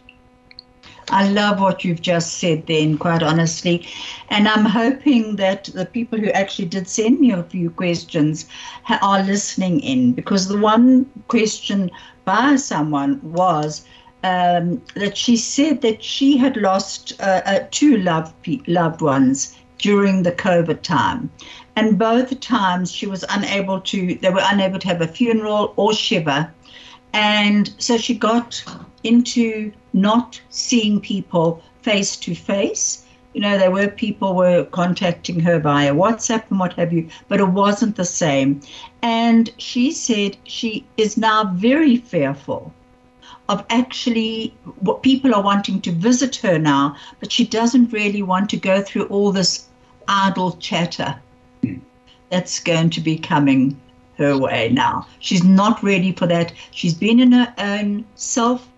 I 1.13 1.29
love 1.29 1.61
what 1.61 1.85
you've 1.85 2.01
just 2.01 2.39
said 2.39 2.67
then, 2.67 2.97
quite 2.97 3.23
honestly. 3.23 3.87
And 4.31 4.49
I'm 4.49 4.65
hoping 4.65 5.37
that 5.37 5.65
the 5.65 5.85
people 5.85 6.19
who 6.19 6.31
actually 6.31 6.69
did 6.69 6.89
send 6.89 7.21
me 7.21 7.33
a 7.33 7.43
few 7.43 7.71
questions 7.71 8.47
are 8.89 9.23
listening 9.23 9.81
in 9.81 10.13
because 10.15 10.49
the 10.49 10.59
one 10.59 11.05
question 11.29 11.91
by 12.25 12.57
someone 12.57 13.21
was 13.23 13.85
um, 14.25 14.83
that 14.95 15.17
she 15.17 15.37
said 15.37 15.83
that 15.83 16.03
she 16.03 16.39
had 16.39 16.57
lost 16.57 17.13
uh, 17.21 17.43
uh, 17.45 17.67
two 17.71 17.99
loved, 17.99 18.35
loved 18.67 19.03
ones 19.03 19.55
during 19.79 20.23
the 20.23 20.33
COVID 20.33 20.81
time. 20.81 21.31
And 21.77 21.99
both 21.99 22.41
times 22.41 22.91
she 22.91 23.07
was 23.07 23.25
unable 23.29 23.81
to, 23.81 24.15
they 24.15 24.31
were 24.31 24.45
unable 24.45 24.79
to 24.79 24.89
have 24.89 25.03
a 25.03 25.09
funeral 25.09 25.75
or 25.77 25.93
shiva. 25.93 26.53
And 27.13 27.71
so 27.79 27.99
she 27.99 28.15
got 28.15 28.65
into 29.03 29.73
not 29.93 30.41
seeing 30.51 31.01
people 31.01 31.63
face 31.83 32.17
to 32.17 32.35
face. 32.35 33.05
You 33.35 33.41
know, 33.41 33.59
there 33.59 33.71
were 33.71 33.89
people 33.89 34.35
were 34.35 34.65
contacting 34.65 35.41
her 35.41 35.59
via 35.59 35.95
WhatsApp 35.95 36.45
and 36.51 36.59
what 36.59 36.75
have 36.75 36.93
you, 36.93 37.09
but 37.29 37.41
it 37.41 37.49
wasn't 37.49 37.97
the 37.97 38.05
same. 38.05 38.61
And 39.01 39.51
she 39.59 39.91
said 39.91 40.37
she 40.45 40.85
is 40.97 41.17
now 41.17 41.53
very 41.55 41.97
fearful 41.97 42.73
of 43.49 43.65
actually 43.71 44.55
what 44.81 45.03
people 45.03 45.35
are 45.35 45.43
wanting 45.43 45.81
to 45.83 45.93
visit 45.93 46.37
her 46.37 46.59
now, 46.59 46.97
but 47.21 47.33
she 47.33 47.45
doesn't 47.45 47.93
really 47.93 48.23
want 48.23 48.49
to 48.51 48.57
go 48.57 48.83
through 48.83 49.05
all 49.05 49.33
this 49.33 49.67
idle 50.09 50.53
chatter 50.53 51.21
that's 52.31 52.61
going 52.61 52.91
to 52.91 53.01
be 53.01 53.19
coming 53.19 53.79
her 54.17 54.39
way 54.39 54.69
now. 54.71 55.07
She's 55.19 55.45
not 55.45 55.83
ready 55.83 56.13
for 56.13 56.27
that. 56.27 56.53
She's 56.71 56.95
been 56.95 57.21
in 57.21 57.33
her 57.33 57.53
own 57.59 58.05
self 58.15 58.69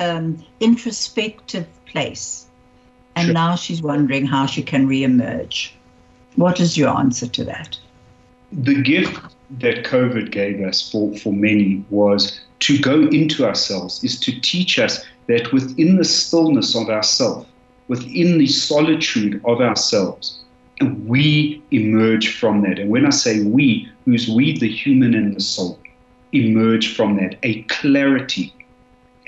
um, 0.00 0.44
introspective 0.60 1.66
place. 1.86 2.46
And 3.16 3.26
sure. 3.26 3.34
now 3.34 3.56
she's 3.56 3.82
wondering 3.82 4.26
how 4.26 4.46
she 4.46 4.62
can 4.62 4.88
reemerge. 4.88 5.70
What 6.36 6.60
is 6.60 6.76
your 6.76 6.96
answer 6.96 7.26
to 7.26 7.44
that? 7.44 7.78
The 8.52 8.80
gift 8.80 9.20
that 9.58 9.84
COVID 9.84 10.30
gave 10.30 10.60
us 10.60 10.90
for, 10.90 11.16
for 11.18 11.32
many 11.32 11.84
was 11.90 12.40
to 12.60 12.78
go 12.78 13.02
into 13.08 13.44
ourselves, 13.44 14.04
is 14.04 14.18
to 14.20 14.40
teach 14.40 14.78
us 14.78 15.04
that 15.26 15.52
within 15.52 15.96
the 15.96 16.04
stillness 16.04 16.76
of 16.76 16.88
ourself, 16.88 17.46
within 17.88 18.38
the 18.38 18.46
solitude 18.46 19.40
of 19.44 19.60
ourselves, 19.60 20.38
we 21.06 21.62
emerge 21.70 22.36
from 22.36 22.62
that. 22.62 22.78
And 22.78 22.90
when 22.90 23.04
I 23.06 23.10
say 23.10 23.42
we, 23.42 23.90
who's 24.04 24.28
we, 24.28 24.58
the 24.58 24.68
human 24.68 25.14
and 25.14 25.34
the 25.34 25.40
soul, 25.40 25.78
emerge 26.32 26.94
from 26.94 27.16
that, 27.16 27.36
a 27.42 27.62
clarity. 27.64 28.54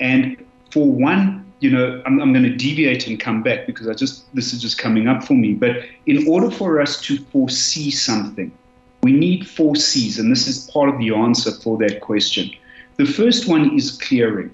And 0.01 0.43
for 0.71 0.91
one, 0.91 1.45
you 1.59 1.69
know, 1.69 2.01
I'm, 2.05 2.19
I'm 2.19 2.33
going 2.33 2.43
to 2.43 2.55
deviate 2.55 3.07
and 3.07 3.19
come 3.19 3.43
back 3.43 3.67
because 3.67 3.87
I 3.87 3.93
just, 3.93 4.33
this 4.33 4.51
is 4.51 4.61
just 4.61 4.77
coming 4.77 5.07
up 5.07 5.23
for 5.23 5.35
me. 5.35 5.53
But 5.53 5.77
in 6.07 6.27
order 6.27 6.49
for 6.49 6.81
us 6.81 6.99
to 7.03 7.17
foresee 7.17 7.91
something, 7.91 8.51
we 9.03 9.13
need 9.13 9.47
four 9.47 9.75
C's, 9.75 10.19
and 10.19 10.31
this 10.31 10.47
is 10.47 10.69
part 10.69 10.89
of 10.89 10.99
the 10.99 11.13
answer 11.13 11.51
for 11.51 11.77
that 11.79 12.01
question. 12.01 12.51
The 12.97 13.05
first 13.05 13.47
one 13.47 13.75
is 13.75 13.97
clearing. 13.97 14.53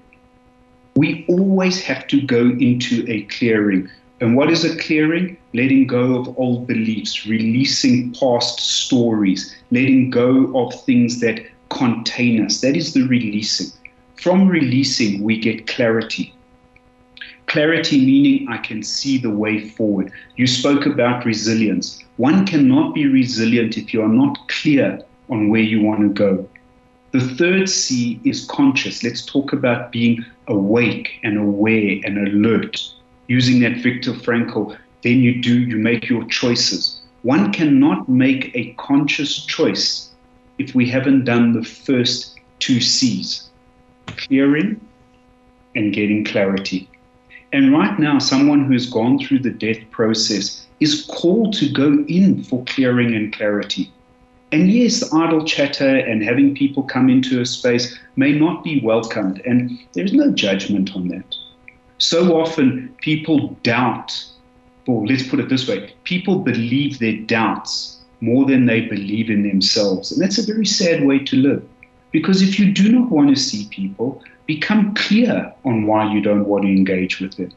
We 0.96 1.26
always 1.28 1.82
have 1.82 2.06
to 2.08 2.20
go 2.22 2.50
into 2.58 3.04
a 3.08 3.22
clearing. 3.24 3.90
And 4.20 4.36
what 4.36 4.50
is 4.50 4.64
a 4.64 4.76
clearing? 4.78 5.36
Letting 5.54 5.86
go 5.86 6.18
of 6.18 6.38
old 6.38 6.66
beliefs, 6.66 7.26
releasing 7.26 8.12
past 8.14 8.58
stories, 8.60 9.54
letting 9.70 10.10
go 10.10 10.50
of 10.58 10.74
things 10.84 11.20
that 11.20 11.44
contain 11.68 12.44
us. 12.44 12.60
That 12.62 12.76
is 12.76 12.94
the 12.94 13.02
releasing. 13.02 13.70
From 14.20 14.48
releasing, 14.48 15.22
we 15.22 15.38
get 15.38 15.68
clarity. 15.68 16.34
Clarity 17.46 18.04
meaning 18.04 18.48
I 18.48 18.56
can 18.56 18.82
see 18.82 19.16
the 19.16 19.30
way 19.30 19.68
forward. 19.68 20.10
You 20.34 20.44
spoke 20.48 20.86
about 20.86 21.24
resilience. 21.24 22.02
One 22.16 22.44
cannot 22.44 22.94
be 22.94 23.06
resilient 23.06 23.78
if 23.78 23.94
you 23.94 24.02
are 24.02 24.08
not 24.08 24.36
clear 24.48 25.00
on 25.30 25.48
where 25.48 25.60
you 25.60 25.82
want 25.82 26.00
to 26.00 26.08
go. 26.08 26.48
The 27.12 27.20
third 27.20 27.68
C 27.68 28.20
is 28.24 28.44
conscious. 28.46 29.04
Let's 29.04 29.24
talk 29.24 29.52
about 29.52 29.92
being 29.92 30.24
awake 30.48 31.20
and 31.22 31.38
aware 31.38 32.00
and 32.02 32.18
alert. 32.18 32.76
Using 33.28 33.60
that 33.60 33.84
Viktor 33.84 34.14
Frankl, 34.14 34.76
then 35.04 35.20
you 35.20 35.40
do, 35.40 35.60
you 35.60 35.76
make 35.76 36.08
your 36.08 36.24
choices. 36.24 37.02
One 37.22 37.52
cannot 37.52 38.08
make 38.08 38.50
a 38.56 38.74
conscious 38.78 39.46
choice 39.46 40.10
if 40.58 40.74
we 40.74 40.90
haven't 40.90 41.24
done 41.24 41.52
the 41.52 41.64
first 41.64 42.40
two 42.58 42.80
C's 42.80 43.47
clearing 44.16 44.80
and 45.74 45.92
getting 45.92 46.24
clarity. 46.24 46.88
And 47.52 47.72
right 47.72 47.98
now, 47.98 48.18
someone 48.18 48.64
who's 48.64 48.90
gone 48.90 49.18
through 49.18 49.40
the 49.40 49.50
death 49.50 49.78
process 49.90 50.66
is 50.80 51.06
called 51.06 51.54
to 51.54 51.70
go 51.70 52.04
in 52.08 52.42
for 52.44 52.64
clearing 52.64 53.14
and 53.14 53.32
clarity. 53.32 53.90
And 54.52 54.70
yes, 54.70 55.12
idle 55.12 55.44
chatter 55.44 55.96
and 55.96 56.22
having 56.22 56.54
people 56.54 56.82
come 56.82 57.08
into 57.08 57.40
a 57.40 57.46
space 57.46 57.98
may 58.16 58.32
not 58.32 58.64
be 58.64 58.80
welcomed, 58.80 59.42
and 59.44 59.78
there's 59.92 60.12
no 60.12 60.30
judgment 60.32 60.94
on 60.96 61.08
that. 61.08 61.34
So 61.98 62.40
often 62.40 62.94
people 63.00 63.56
doubt, 63.62 64.24
or 64.86 65.06
let's 65.06 65.26
put 65.28 65.40
it 65.40 65.48
this 65.48 65.68
way 65.68 65.92
people 66.04 66.38
believe 66.38 66.98
their 66.98 67.16
doubts 67.16 68.00
more 68.20 68.46
than 68.46 68.66
they 68.66 68.82
believe 68.82 69.30
in 69.30 69.42
themselves. 69.42 70.12
And 70.12 70.22
that's 70.22 70.38
a 70.38 70.46
very 70.46 70.66
sad 70.66 71.04
way 71.04 71.18
to 71.20 71.36
live. 71.36 71.62
Because 72.10 72.42
if 72.42 72.58
you 72.58 72.72
do 72.72 72.90
not 72.92 73.10
want 73.10 73.28
to 73.30 73.36
see 73.36 73.68
people, 73.70 74.22
become 74.46 74.94
clear 74.94 75.52
on 75.64 75.86
why 75.86 76.12
you 76.12 76.20
don't 76.20 76.46
want 76.46 76.64
to 76.64 76.70
engage 76.70 77.20
with 77.20 77.36
them 77.36 77.52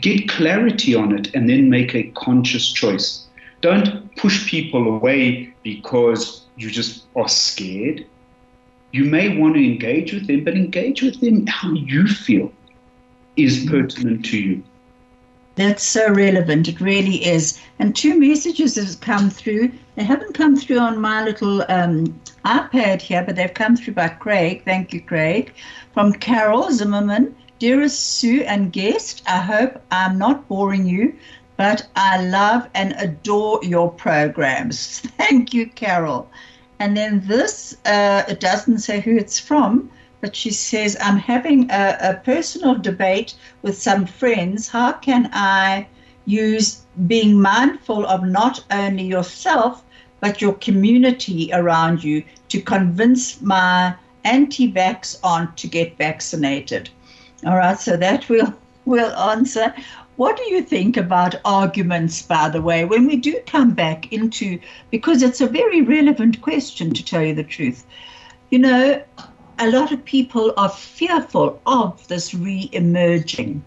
get 0.00 0.28
clarity 0.28 0.94
on 0.94 1.16
it, 1.16 1.34
and 1.34 1.48
then 1.48 1.70
make 1.70 1.94
a 1.94 2.04
conscious 2.14 2.72
choice. 2.72 3.26
Don't 3.60 4.14
push 4.16 4.48
people 4.48 4.94
away 4.94 5.52
because 5.62 6.44
you 6.56 6.70
just 6.70 7.04
are 7.16 7.28
scared. 7.28 8.06
You 8.92 9.04
may 9.04 9.36
want 9.38 9.54
to 9.54 9.64
engage 9.64 10.12
with 10.12 10.26
them, 10.26 10.44
but 10.44 10.54
engage 10.54 11.02
with 11.02 11.20
them 11.20 11.46
how 11.46 11.72
you 11.72 12.06
feel 12.06 12.52
is 13.36 13.66
pertinent 13.68 14.24
to 14.26 14.38
you. 14.38 14.62
That's 15.56 15.84
so 15.84 16.12
relevant. 16.12 16.68
It 16.68 16.80
really 16.80 17.24
is. 17.24 17.60
And 17.78 17.94
two 17.94 18.18
messages 18.18 18.74
have 18.74 19.00
come 19.00 19.30
through. 19.30 19.70
They 19.94 20.04
haven't 20.04 20.34
come 20.34 20.56
through 20.56 20.78
on 20.78 21.00
my 21.00 21.22
little 21.24 21.64
um, 21.68 22.20
iPad 22.44 23.00
here, 23.00 23.22
but 23.24 23.36
they've 23.36 23.54
come 23.54 23.76
through 23.76 23.94
by 23.94 24.08
Craig. 24.08 24.62
Thank 24.64 24.92
you, 24.92 25.00
Craig. 25.00 25.52
From 25.92 26.12
Carol 26.12 26.70
Zimmerman. 26.72 27.34
Dearest 27.60 28.18
Sue 28.18 28.42
and 28.42 28.72
guest, 28.72 29.22
I 29.28 29.38
hope 29.38 29.80
I'm 29.92 30.18
not 30.18 30.48
boring 30.48 30.86
you, 30.86 31.14
but 31.56 31.86
I 31.94 32.20
love 32.22 32.68
and 32.74 32.94
adore 32.98 33.60
your 33.62 33.92
programs. 33.92 34.98
Thank 35.16 35.54
you, 35.54 35.68
Carol. 35.68 36.28
And 36.80 36.96
then 36.96 37.22
this, 37.26 37.76
uh, 37.86 38.24
it 38.28 38.40
doesn't 38.40 38.80
say 38.80 39.00
who 39.00 39.16
it's 39.16 39.38
from, 39.38 39.90
but 40.24 40.34
she 40.34 40.50
says, 40.50 40.96
I'm 41.02 41.18
having 41.18 41.70
a, 41.70 41.98
a 42.00 42.14
personal 42.24 42.76
debate 42.76 43.34
with 43.60 43.76
some 43.76 44.06
friends. 44.06 44.68
How 44.68 44.92
can 44.92 45.28
I 45.34 45.86
use 46.24 46.86
being 47.06 47.38
mindful 47.38 48.06
of 48.06 48.24
not 48.24 48.64
only 48.70 49.04
yourself, 49.04 49.84
but 50.20 50.40
your 50.40 50.54
community 50.54 51.50
around 51.52 52.02
you 52.02 52.24
to 52.48 52.58
convince 52.58 53.42
my 53.42 53.96
anti 54.24 54.72
vax 54.72 55.18
aunt 55.22 55.58
to 55.58 55.66
get 55.66 55.98
vaccinated? 55.98 56.88
All 57.44 57.56
right, 57.56 57.78
so 57.78 57.94
that 57.98 58.26
will 58.30 58.54
will 58.86 59.14
answer. 59.14 59.74
What 60.16 60.38
do 60.38 60.44
you 60.44 60.62
think 60.62 60.96
about 60.96 61.34
arguments, 61.44 62.22
by 62.22 62.48
the 62.48 62.62
way, 62.62 62.86
when 62.86 63.06
we 63.06 63.16
do 63.16 63.38
come 63.44 63.74
back 63.74 64.10
into, 64.10 64.58
because 64.90 65.22
it's 65.22 65.42
a 65.42 65.46
very 65.46 65.82
relevant 65.82 66.40
question 66.40 66.94
to 66.94 67.04
tell 67.04 67.22
you 67.22 67.34
the 67.34 67.44
truth. 67.44 67.84
You 68.48 68.60
know, 68.60 69.02
a 69.58 69.70
lot 69.70 69.92
of 69.92 70.04
people 70.04 70.52
are 70.56 70.68
fearful 70.68 71.60
of 71.66 72.06
this 72.08 72.34
re 72.34 72.68
emerging 72.72 73.62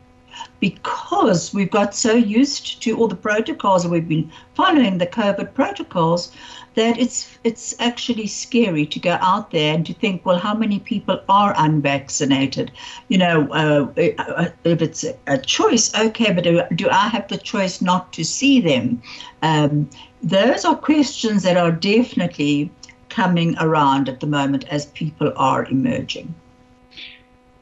because 0.60 1.54
we've 1.54 1.72
got 1.72 1.96
so 1.96 2.14
used 2.14 2.82
to 2.82 2.98
all 2.98 3.08
the 3.08 3.16
protocols 3.16 3.84
and 3.84 3.92
we've 3.92 4.08
been 4.08 4.32
following 4.54 4.98
the 4.98 5.08
COVID 5.08 5.54
protocols 5.54 6.32
that 6.76 7.00
it's 7.00 7.40
it's 7.44 7.74
actually 7.80 8.28
scary 8.28 8.86
to 8.86 9.00
go 9.00 9.18
out 9.20 9.50
there 9.50 9.74
and 9.74 9.86
to 9.88 9.94
think, 9.94 10.24
well, 10.26 10.38
how 10.38 10.54
many 10.54 10.80
people 10.80 11.20
are 11.28 11.54
unvaccinated? 11.58 12.72
You 13.08 13.18
know, 13.18 13.48
uh, 13.52 13.88
uh 14.20 14.50
if 14.64 14.82
it's 14.82 15.04
a 15.26 15.38
choice, 15.40 15.94
okay, 15.96 16.32
but 16.32 16.44
do, 16.44 16.62
do, 16.76 16.88
I 16.90 17.08
have 17.08 17.28
the 17.30 17.38
choice 17.38 17.82
not 17.82 18.14
to 18.14 18.24
see 18.24 18.62
them? 18.62 19.02
Um, 19.42 19.90
those 20.22 20.66
are 20.66 20.76
questions 20.76 21.42
that 21.44 21.58
are 21.58 21.72
definitely 21.72 22.70
coming 23.18 23.56
around 23.60 24.08
at 24.08 24.20
the 24.22 24.28
moment 24.28 24.64
as 24.70 24.86
people 24.88 25.34
are 25.36 25.66
emerging. 25.66 26.34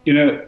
You 0.04 0.14
know, 0.14 0.46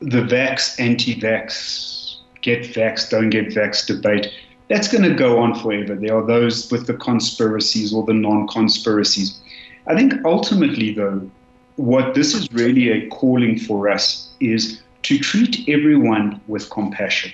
the 0.00 0.22
vax, 0.22 0.80
anti-vax, 0.80 2.16
get 2.40 2.62
vax, 2.62 3.10
don't 3.10 3.30
get 3.30 3.48
vax 3.48 3.86
debate 3.86 4.32
that's 4.68 4.88
going 4.88 5.04
to 5.04 5.14
go 5.14 5.38
on 5.38 5.54
forever. 5.54 5.94
There 5.94 6.16
are 6.16 6.26
those 6.26 6.70
with 6.70 6.86
the 6.86 6.94
conspiracies 6.94 7.94
or 7.94 8.04
the 8.04 8.14
non 8.14 8.48
conspiracies. 8.48 9.40
I 9.86 9.94
think 9.94 10.12
ultimately, 10.24 10.92
though, 10.92 11.30
what 11.76 12.14
this 12.14 12.34
is 12.34 12.50
really 12.52 12.90
a 12.90 13.08
calling 13.08 13.58
for 13.58 13.88
us 13.88 14.30
is 14.40 14.82
to 15.02 15.18
treat 15.18 15.68
everyone 15.68 16.40
with 16.48 16.68
compassion. 16.70 17.32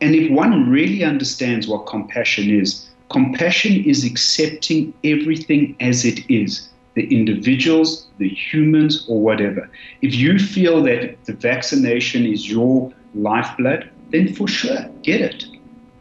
And 0.00 0.14
if 0.14 0.30
one 0.30 0.68
really 0.68 1.04
understands 1.04 1.68
what 1.68 1.86
compassion 1.86 2.50
is, 2.50 2.85
compassion 3.10 3.84
is 3.84 4.04
accepting 4.04 4.92
everything 5.04 5.76
as 5.80 6.04
it 6.04 6.20
is 6.30 6.70
the 6.94 7.06
individuals, 7.14 8.06
the 8.16 8.28
humans, 8.28 9.04
or 9.06 9.20
whatever. 9.20 9.68
If 10.00 10.14
you 10.14 10.38
feel 10.38 10.82
that 10.84 11.22
the 11.26 11.34
vaccination 11.34 12.24
is 12.24 12.50
your 12.50 12.90
lifeblood, 13.14 13.90
then 14.12 14.32
for 14.32 14.48
sure, 14.48 14.88
get 15.02 15.20
it 15.20 15.44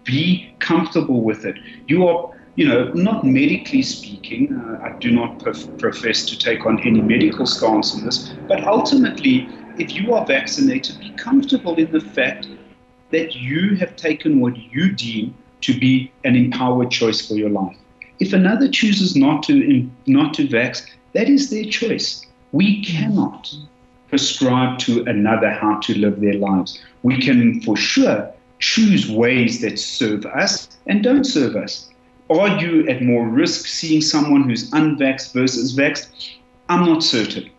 be 0.05 0.53
comfortable 0.59 1.21
with 1.21 1.45
it. 1.45 1.57
You 1.87 2.07
are, 2.07 2.31
you 2.55 2.67
know, 2.67 2.85
not 2.93 3.25
medically 3.25 3.81
speaking, 3.81 4.53
uh, 4.53 4.85
I 4.85 4.97
do 4.99 5.11
not 5.11 5.39
prof- 5.39 5.77
profess 5.77 6.25
to 6.27 6.37
take 6.37 6.65
on 6.65 6.79
any 6.81 7.01
medical 7.01 7.45
stance 7.45 7.93
on 7.95 8.05
this, 8.05 8.31
but 8.47 8.63
ultimately, 8.63 9.49
if 9.77 9.93
you 9.93 10.13
are 10.13 10.25
vaccinated, 10.25 10.99
be 10.99 11.09
comfortable 11.11 11.75
in 11.75 11.91
the 11.91 11.99
fact 11.99 12.47
that 13.11 13.35
you 13.35 13.75
have 13.75 13.95
taken 13.95 14.39
what 14.39 14.55
you 14.55 14.91
deem 14.91 15.35
to 15.65 15.80
be 15.80 16.12
an 16.23 16.36
empowered 16.36 16.91
choice 16.91 17.28
for 17.28 17.34
your 17.34 17.49
life. 17.49 17.75
If 18.19 18.34
another 18.34 18.69
chooses 18.69 19.15
not 19.15 19.41
to 19.43 19.89
not 20.06 20.34
to 20.36 20.47
vax, 20.47 20.86
that 21.13 21.28
is 21.28 21.49
their 21.49 21.65
choice. 21.65 22.25
We 22.51 22.84
cannot 22.84 23.51
prescribe 24.10 24.78
to 24.80 25.04
another 25.06 25.49
how 25.49 25.80
to 25.80 25.97
live 25.97 26.21
their 26.21 26.36
lives. 26.36 26.80
We 27.01 27.19
can 27.19 27.62
for 27.62 27.75
sure 27.75 28.32
choose 28.60 29.10
ways 29.10 29.60
that 29.62 29.80
serve 29.80 30.25
us 30.28 30.69
and 30.86 31.04
don't 31.04 31.25
serve 31.25 31.56
us. 31.56 31.89
Are 32.30 32.62
you 32.62 32.88
at 32.88 33.01
more 33.01 33.28
risk 33.28 33.65
seeing 33.65 34.01
someone 34.01 34.43
who's 34.43 34.69
unvaxxed 34.71 35.34
versus 35.34 35.75
vaxxed? 35.75 36.36
I'm 36.69 36.86
not 36.86 37.04
certain. 37.04 37.49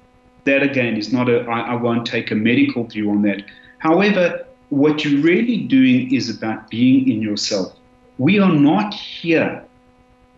That 0.45 0.63
again 0.63 0.97
is 0.97 1.13
not 1.13 1.29
a, 1.29 1.41
I, 1.43 1.73
I 1.73 1.75
won't 1.75 2.07
take 2.07 2.31
a 2.31 2.37
medical 2.37 2.85
view 2.85 3.11
on 3.11 3.23
that. 3.23 3.43
However, 3.79 4.47
what 4.71 5.05
you're 5.05 5.23
really 5.23 5.59
doing 5.59 6.15
is 6.15 6.31
about 6.31 6.71
being 6.71 7.09
in 7.11 7.21
yourself. 7.21 7.73
We 8.19 8.39
are 8.39 8.53
not 8.53 8.95
here 8.95 9.63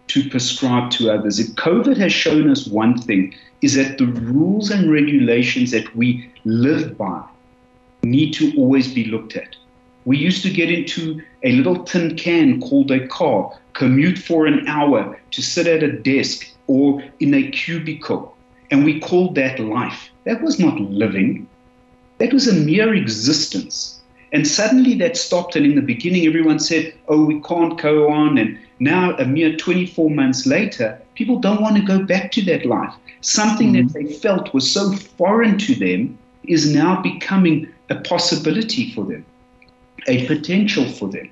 to 0.09 0.29
prescribe 0.31 0.91
to 0.93 1.11
others. 1.11 1.39
If 1.39 1.55
COVID 1.55 1.97
has 1.99 2.13
shown 2.13 2.51
us 2.51 2.67
one 2.67 2.99
thing, 2.99 3.35
is 3.63 3.75
that 3.75 3.99
the 3.99 4.07
rules 4.07 4.71
and 4.71 4.91
regulations 4.91 5.71
that 5.73 5.95
we 5.95 6.31
live 6.45 6.97
by 6.97 7.23
need 8.03 8.33
to 8.35 8.53
always 8.57 8.93
be 8.93 9.05
looked 9.05 9.37
at. 9.37 9.57
We 10.05 10.17
used 10.17 10.43
to 10.43 10.51
get 10.51 10.71
into 10.71 11.23
a 11.43 11.53
little 11.53 11.85
tin 11.85 12.17
can 12.17 12.61
called 12.61 12.91
a 12.91 13.07
car, 13.09 13.59
commute 13.75 14.19
for 14.19 14.47
an 14.47 14.67
hour 14.67 15.21
to 15.31 15.43
sit 15.43 15.67
at 15.67 15.83
a 15.83 15.93
desk 15.93 16.49
or 16.67 17.03
in 17.21 17.35
a 17.35 17.51
cubicle, 17.51 18.35
and 18.71 18.85
we 18.85 19.01
called 19.01 19.35
that 19.35 19.59
life. 19.59 20.11
That 20.25 20.43
was 20.43 20.59
not 20.59 20.81
living, 20.81 21.49
that 22.19 22.33
was 22.33 22.49
a 22.49 22.55
mere 22.55 22.95
existence. 22.95 23.98
And 24.33 24.47
suddenly 24.47 24.95
that 24.97 25.17
stopped, 25.17 25.57
and 25.57 25.65
in 25.65 25.75
the 25.75 25.83
beginning, 25.83 26.27
everyone 26.27 26.59
said, 26.59 26.93
Oh, 27.09 27.25
we 27.25 27.41
can't 27.41 27.81
go 27.81 28.11
on. 28.11 28.37
And 28.37 28.59
now, 28.79 29.17
a 29.17 29.25
mere 29.25 29.57
24 29.57 30.11
months 30.11 30.47
later, 30.47 31.01
people 31.15 31.39
don't 31.39 31.63
want 31.63 31.77
to 31.77 31.83
go 31.83 32.05
back 32.05 32.31
to 32.33 32.43
that 32.43 32.67
life. 32.67 32.95
Something 33.21 33.73
mm-hmm. 33.73 33.89
that 33.89 33.95
they 33.95 34.13
felt 34.13 34.53
was 34.55 34.71
so 34.71 34.93
foreign 34.93 35.59
to 35.59 35.75
them 35.75 36.19
is 36.45 36.73
now 36.73 37.01
becoming 37.01 37.69
a 37.91 37.97
possibility 37.97 38.93
for 38.93 39.05
them, 39.05 39.25
a 40.07 40.27
potential 40.27 40.89
for 40.91 41.09
them. 41.09 41.31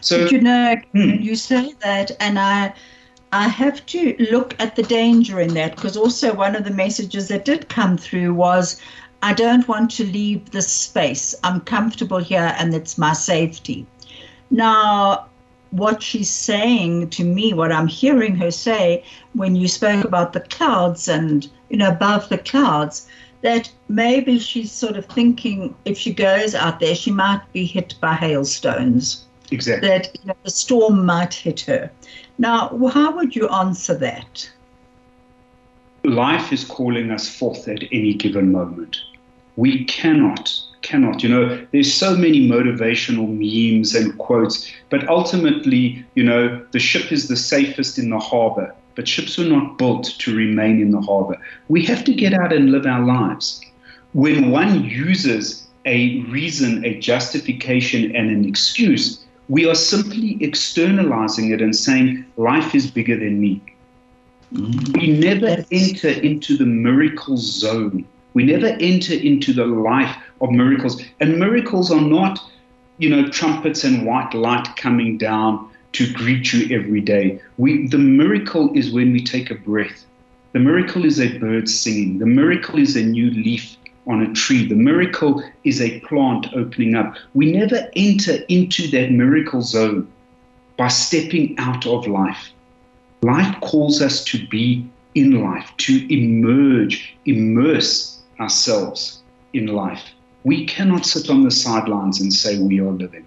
So, 0.00 0.24
but 0.24 0.32
you 0.32 0.40
know, 0.40 0.76
hmm. 0.92 1.10
you 1.20 1.36
say 1.36 1.72
that, 1.82 2.10
and 2.20 2.38
I. 2.38 2.74
I 3.34 3.48
have 3.48 3.86
to 3.86 4.14
look 4.30 4.54
at 4.58 4.76
the 4.76 4.82
danger 4.82 5.40
in 5.40 5.54
that 5.54 5.74
because 5.74 5.96
also 5.96 6.34
one 6.34 6.54
of 6.54 6.64
the 6.64 6.70
messages 6.70 7.28
that 7.28 7.46
did 7.46 7.70
come 7.70 7.96
through 7.96 8.34
was 8.34 8.78
I 9.22 9.32
don't 9.32 9.68
want 9.68 9.92
to 9.92 10.04
leave 10.04 10.50
this 10.50 10.70
space. 10.70 11.32
I'm 11.44 11.60
comfortable 11.60 12.18
here 12.18 12.54
and 12.58 12.74
it's 12.74 12.98
my 12.98 13.12
safety. 13.12 13.86
Now, 14.50 15.26
what 15.70 16.02
she's 16.02 16.28
saying 16.28 17.10
to 17.10 17.24
me, 17.24 17.54
what 17.54 17.70
I'm 17.70 17.86
hearing 17.86 18.34
her 18.36 18.50
say 18.50 19.04
when 19.34 19.54
you 19.54 19.68
spoke 19.68 20.04
about 20.04 20.32
the 20.32 20.40
clouds 20.40 21.06
and, 21.06 21.48
you 21.70 21.76
know, 21.76 21.88
above 21.88 22.28
the 22.30 22.38
clouds, 22.38 23.06
that 23.42 23.70
maybe 23.88 24.40
she's 24.40 24.72
sort 24.72 24.96
of 24.96 25.06
thinking 25.06 25.74
if 25.84 25.96
she 25.96 26.12
goes 26.12 26.56
out 26.56 26.80
there, 26.80 26.94
she 26.94 27.12
might 27.12 27.40
be 27.52 27.64
hit 27.64 27.94
by 28.00 28.14
hailstones. 28.14 29.24
Exactly. 29.52 29.88
That 29.88 30.10
you 30.20 30.28
know, 30.28 30.36
the 30.42 30.50
storm 30.50 31.06
might 31.06 31.32
hit 31.32 31.60
her. 31.60 31.90
Now, 32.38 32.76
how 32.88 33.14
would 33.14 33.36
you 33.36 33.48
answer 33.48 33.94
that? 33.94 34.50
Life 36.04 36.52
is 36.52 36.64
calling 36.64 37.12
us 37.12 37.28
forth 37.28 37.68
at 37.68 37.84
any 37.92 38.14
given 38.14 38.50
moment 38.50 38.98
we 39.56 39.84
cannot 39.84 40.52
cannot 40.82 41.22
you 41.22 41.28
know 41.28 41.64
there's 41.70 41.92
so 41.92 42.16
many 42.16 42.48
motivational 42.48 43.28
memes 43.28 43.94
and 43.94 44.18
quotes 44.18 44.72
but 44.90 45.08
ultimately 45.08 46.04
you 46.16 46.24
know 46.24 46.64
the 46.72 46.78
ship 46.78 47.12
is 47.12 47.28
the 47.28 47.36
safest 47.36 47.98
in 47.98 48.10
the 48.10 48.18
harbor 48.18 48.74
but 48.94 49.08
ships 49.08 49.38
were 49.38 49.44
not 49.44 49.78
built 49.78 50.04
to 50.18 50.36
remain 50.36 50.80
in 50.80 50.90
the 50.90 51.00
harbor. 51.00 51.38
We 51.68 51.84
have 51.86 52.04
to 52.04 52.14
get 52.14 52.34
out 52.34 52.52
and 52.52 52.70
live 52.70 52.86
our 52.86 53.02
lives. 53.02 53.60
When 54.12 54.50
one 54.50 54.84
uses 54.84 55.66
a 55.84 56.20
reason 56.22 56.84
a 56.84 56.98
justification 57.00 58.14
and 58.14 58.30
an 58.30 58.44
excuse 58.44 59.24
we 59.48 59.68
are 59.68 59.74
simply 59.74 60.38
externalizing 60.40 61.50
it 61.50 61.60
and 61.60 61.74
saying 61.74 62.24
life 62.36 62.72
is 62.72 62.88
bigger 62.88 63.18
than 63.18 63.40
me. 63.40 63.60
Mm-hmm. 64.52 65.00
we 65.00 65.06
never 65.08 65.64
enter 65.72 66.10
into 66.10 66.56
the 66.56 66.66
miracle 66.66 67.36
zone 67.36 68.04
we 68.34 68.44
never 68.44 68.68
enter 68.80 69.14
into 69.14 69.52
the 69.52 69.66
life 69.66 70.16
of 70.40 70.50
miracles. 70.50 71.02
And 71.20 71.38
miracles 71.38 71.90
are 71.90 72.00
not, 72.00 72.40
you 72.98 73.10
know, 73.10 73.28
trumpets 73.28 73.84
and 73.84 74.06
white 74.06 74.34
light 74.34 74.68
coming 74.76 75.18
down 75.18 75.70
to 75.92 76.12
greet 76.12 76.52
you 76.52 76.76
every 76.76 77.00
day. 77.00 77.40
We, 77.58 77.86
the 77.88 77.98
miracle 77.98 78.72
is 78.74 78.92
when 78.92 79.12
we 79.12 79.22
take 79.22 79.50
a 79.50 79.54
breath. 79.54 80.06
The 80.52 80.60
miracle 80.60 81.04
is 81.04 81.20
a 81.20 81.38
bird 81.38 81.68
singing. 81.68 82.18
The 82.18 82.26
miracle 82.26 82.78
is 82.78 82.96
a 82.96 83.02
new 83.02 83.30
leaf 83.30 83.76
on 84.06 84.22
a 84.22 84.32
tree. 84.32 84.66
The 84.66 84.74
miracle 84.74 85.42
is 85.64 85.80
a 85.80 86.00
plant 86.00 86.48
opening 86.54 86.94
up. 86.94 87.14
We 87.34 87.52
never 87.52 87.88
enter 87.96 88.38
into 88.48 88.88
that 88.90 89.12
miracle 89.12 89.62
zone 89.62 90.10
by 90.76 90.88
stepping 90.88 91.54
out 91.58 91.86
of 91.86 92.06
life. 92.06 92.50
Life 93.22 93.60
calls 93.60 94.02
us 94.02 94.24
to 94.24 94.46
be 94.48 94.88
in 95.14 95.42
life, 95.42 95.70
to 95.76 96.12
emerge, 96.12 97.14
immerse 97.26 98.11
ourselves 98.42 99.22
in 99.52 99.66
life. 99.66 100.04
We 100.44 100.66
cannot 100.66 101.06
sit 101.06 101.30
on 101.30 101.42
the 101.44 101.50
sidelines 101.50 102.20
and 102.20 102.32
say 102.32 102.58
we 102.58 102.80
are 102.80 102.90
living. 102.90 103.26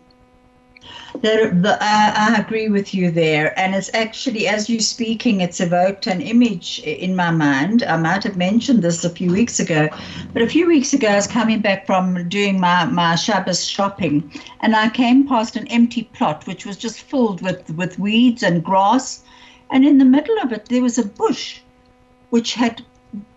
There, 1.21 1.49
the, 1.49 1.77
I 1.81 2.35
agree 2.37 2.67
with 2.67 2.93
you 2.93 3.09
there. 3.09 3.57
And 3.57 3.73
it's 3.73 3.89
actually, 3.93 4.47
as 4.47 4.69
you're 4.69 4.81
speaking, 4.81 5.39
it's 5.39 5.61
evoked 5.61 6.07
an 6.07 6.21
image 6.21 6.79
in 6.79 7.15
my 7.15 7.31
mind. 7.31 7.83
I 7.83 7.95
might 7.95 8.23
have 8.23 8.35
mentioned 8.35 8.81
this 8.81 9.05
a 9.05 9.09
few 9.09 9.31
weeks 9.31 9.59
ago, 9.59 9.87
but 10.33 10.41
a 10.41 10.47
few 10.47 10.67
weeks 10.67 10.93
ago, 10.93 11.07
I 11.07 11.15
was 11.15 11.27
coming 11.27 11.61
back 11.61 11.85
from 11.85 12.27
doing 12.27 12.59
my, 12.59 12.85
my 12.85 13.15
Shabbos 13.15 13.65
shopping, 13.65 14.29
and 14.59 14.75
I 14.75 14.89
came 14.89 15.27
past 15.27 15.55
an 15.55 15.67
empty 15.69 16.03
plot, 16.03 16.45
which 16.47 16.65
was 16.65 16.75
just 16.75 17.01
filled 17.01 17.41
with, 17.41 17.69
with 17.75 17.97
weeds 17.97 18.43
and 18.43 18.63
grass. 18.63 19.23
And 19.71 19.85
in 19.85 19.97
the 19.97 20.05
middle 20.05 20.37
of 20.39 20.51
it, 20.51 20.65
there 20.65 20.81
was 20.81 20.97
a 20.97 21.05
bush 21.05 21.61
which 22.29 22.53
had 22.53 22.83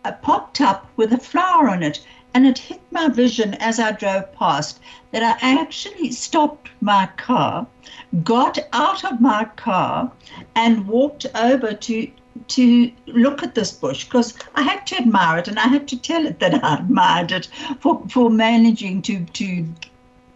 Uh, 0.04 0.12
popped 0.12 0.60
up 0.60 0.86
with 0.96 1.12
a 1.12 1.18
flower 1.18 1.68
on 1.68 1.82
it. 1.82 2.04
And 2.34 2.46
it 2.46 2.58
hit 2.58 2.80
my 2.90 3.08
vision 3.08 3.54
as 3.54 3.78
I 3.78 3.92
drove 3.92 4.32
past 4.34 4.80
that 5.12 5.22
I 5.22 5.60
actually 5.60 6.10
stopped 6.12 6.68
my 6.80 7.06
car, 7.16 7.66
got 8.22 8.58
out 8.72 9.04
of 9.04 9.20
my 9.20 9.44
car, 9.56 10.12
and 10.54 10.86
walked 10.86 11.26
over 11.34 11.72
to 11.72 12.10
to 12.46 12.92
look 13.06 13.42
at 13.42 13.54
this 13.54 13.72
bush 13.72 14.04
because 14.04 14.34
I 14.54 14.62
had 14.62 14.86
to 14.88 14.98
admire 14.98 15.38
it 15.38 15.48
and 15.48 15.58
I 15.58 15.66
had 15.66 15.88
to 15.88 15.96
tell 16.00 16.24
it 16.24 16.38
that 16.38 16.62
I 16.62 16.76
admired 16.76 17.32
it 17.32 17.48
for, 17.80 18.02
for 18.08 18.30
managing 18.30 19.02
to 19.02 19.24
to 19.24 19.66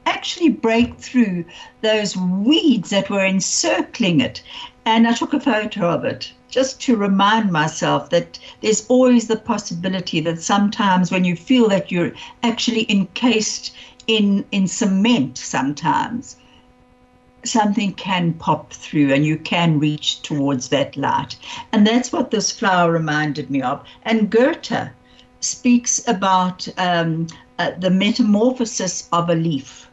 actually 0.05 0.51
break 0.51 0.99
through 0.99 1.45
those 1.81 2.17
weeds 2.17 2.91
that 2.91 3.09
were 3.09 3.25
encircling 3.25 4.21
it. 4.21 4.43
And 4.85 5.07
I 5.07 5.12
took 5.12 5.33
a 5.33 5.40
photo 5.40 5.88
of 5.88 6.05
it 6.05 6.33
just 6.49 6.81
to 6.83 6.97
remind 6.97 7.53
myself 7.53 8.11
that 8.11 8.38
there's 8.61 8.87
always 8.88 9.29
the 9.29 9.37
possibility 9.37 10.21
that 10.21 10.42
sometimes 10.42 11.11
when 11.11 11.25
you 11.25 11.37
feel 11.37 11.68
that 11.68 11.92
you're 11.92 12.12
actually 12.42 12.90
encased 12.90 13.75
in 14.09 14.45
in 14.51 14.66
cement 14.66 15.38
sometimes 15.38 16.37
something 17.45 17.92
can 17.95 18.33
pop 18.35 18.73
through 18.73 19.12
and 19.12 19.25
you 19.25 19.37
can 19.37 19.79
reach 19.79 20.23
towards 20.23 20.68
that 20.68 20.97
light. 20.97 21.37
And 21.73 21.87
that's 21.87 22.12
what 22.12 22.31
this 22.31 22.53
flower 22.53 22.92
reminded 22.92 23.51
me 23.51 23.62
of. 23.62 23.85
And 24.05 24.31
goethe 24.31 24.90
speaks 25.40 26.07
about 26.07 26.68
um, 26.79 27.27
uh, 27.59 27.73
the 27.79 27.90
metamorphosis 27.90 29.09
of 29.12 29.29
a 29.29 29.35
leaf 29.35 29.90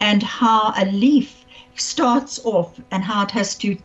and 0.00 0.22
how 0.22 0.72
a 0.76 0.86
leaf 0.86 1.35
starts 1.80 2.40
off 2.44 2.80
and 2.90 3.04
how 3.04 3.22
it 3.22 3.30
has 3.30 3.54
to 3.56 3.76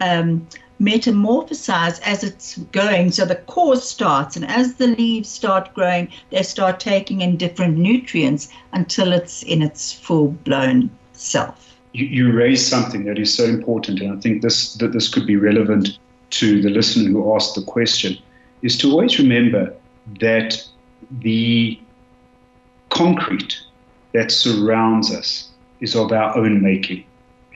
um, 0.00 0.46
metamorphosize 0.80 2.00
as 2.02 2.22
it's 2.22 2.58
going. 2.72 3.10
So 3.10 3.24
the 3.24 3.36
core 3.36 3.76
starts, 3.76 4.36
and 4.36 4.46
as 4.46 4.74
the 4.74 4.88
leaves 4.88 5.28
start 5.28 5.72
growing, 5.74 6.08
they 6.30 6.42
start 6.42 6.80
taking 6.80 7.20
in 7.20 7.36
different 7.36 7.78
nutrients 7.78 8.48
until 8.72 9.12
it's 9.12 9.42
in 9.42 9.62
its 9.62 9.92
full 9.92 10.28
blown 10.28 10.90
self. 11.12 11.76
You, 11.92 12.06
you 12.06 12.32
raise 12.32 12.66
something 12.66 13.04
that 13.04 13.18
is 13.18 13.34
so 13.34 13.44
important, 13.44 14.00
and 14.00 14.16
I 14.16 14.20
think 14.20 14.42
this 14.42 14.74
that 14.74 14.92
this 14.92 15.08
could 15.08 15.26
be 15.26 15.36
relevant 15.36 15.98
to 16.28 16.60
the 16.60 16.70
listener 16.70 17.08
who 17.10 17.34
asked 17.34 17.54
the 17.54 17.62
question, 17.62 18.18
is 18.62 18.76
to 18.78 18.90
always 18.90 19.18
remember 19.18 19.74
that 20.20 20.62
the 21.20 21.80
concrete 22.90 23.60
that 24.12 24.30
surrounds 24.30 25.14
us 25.14 25.50
is 25.80 25.94
of 25.94 26.12
our 26.12 26.36
own 26.36 26.62
making. 26.62 27.04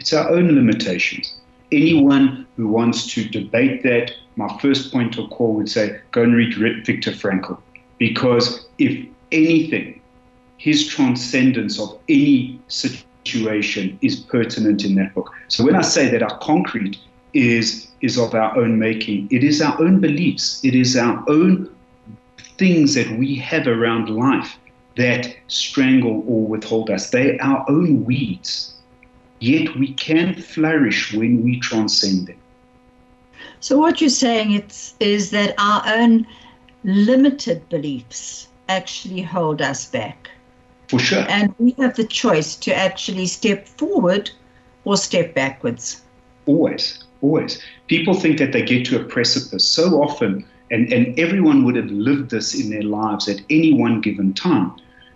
It's 0.00 0.12
our 0.12 0.30
own 0.30 0.54
limitations 0.54 1.40
anyone 1.72 2.46
who 2.56 2.68
wants 2.68 3.06
to 3.14 3.28
debate 3.28 3.82
that, 3.82 4.12
my 4.36 4.48
first 4.60 4.92
point 4.92 5.18
of 5.18 5.30
call 5.30 5.54
would 5.54 5.68
say 5.68 6.00
go 6.12 6.22
and 6.22 6.34
read 6.34 6.54
Viktor 6.84 7.12
Frankl. 7.12 7.58
Because 7.98 8.66
if 8.78 9.06
anything, 9.32 10.00
his 10.56 10.86
transcendence 10.86 11.78
of 11.78 11.98
any 12.08 12.60
situation 12.68 13.98
is 14.02 14.16
pertinent 14.16 14.84
in 14.84 14.94
that 14.96 15.14
book. 15.14 15.30
So 15.48 15.64
when 15.64 15.74
I 15.74 15.82
say 15.82 16.10
that 16.10 16.22
our 16.22 16.38
concrete 16.38 16.98
is 17.32 17.88
is 18.00 18.18
of 18.18 18.34
our 18.34 18.56
own 18.56 18.78
making, 18.78 19.28
it 19.30 19.44
is 19.44 19.60
our 19.60 19.80
own 19.80 20.00
beliefs, 20.00 20.64
it 20.64 20.74
is 20.74 20.96
our 20.96 21.22
own 21.28 21.70
things 22.58 22.94
that 22.94 23.10
we 23.18 23.36
have 23.36 23.66
around 23.66 24.08
life 24.08 24.56
that 24.96 25.34
strangle 25.48 26.24
or 26.26 26.46
withhold 26.46 26.90
us. 26.90 27.10
They're 27.10 27.36
our 27.40 27.64
own 27.68 28.04
weeds 28.04 28.79
yet 29.40 29.74
we 29.76 29.92
can 29.94 30.35
flourish 30.35 31.12
when 31.12 31.42
we 31.42 31.59
transcend 31.61 32.29
them. 32.29 32.37
So 33.61 33.79
what 33.79 34.00
you're 34.00 34.11
saying 34.11 34.53
it's, 34.53 34.94
is 35.00 35.31
that 35.31 35.55
our 35.59 35.83
own 35.87 36.26
limited 36.85 37.68
beliefs 37.68 38.48
actually 38.68 39.22
hold 39.22 39.61
us 39.61 39.87
back. 39.87 40.31
For 40.88 40.98
sure. 40.98 41.26
And 41.29 41.55
we 41.59 41.74
have 41.79 41.96
the 41.96 42.05
choice 42.05 42.57
to 42.57 42.74
actually 42.74 43.26
step 43.26 43.66
forward 43.66 44.31
or 44.85 44.96
step 44.96 45.35
backwards. 45.35 46.03
Always, 46.46 47.05
always. 47.20 47.62
People 47.87 48.14
think 48.14 48.38
that 48.38 48.53
they 48.53 48.62
get 48.62 48.87
to 48.87 49.00
a 49.00 49.05
precipice 49.05 49.66
so 49.66 50.03
often, 50.03 50.44
and, 50.70 50.92
and 50.92 51.18
everyone 51.18 51.64
would 51.64 51.76
have 51.76 51.90
lived 51.90 52.31
this 52.31 52.59
in 52.59 52.70
their 52.70 52.83
lives 52.83 53.29
at 53.29 53.40
any 53.50 53.72
one 53.72 54.00
given 54.00 54.33
time. 54.33 54.72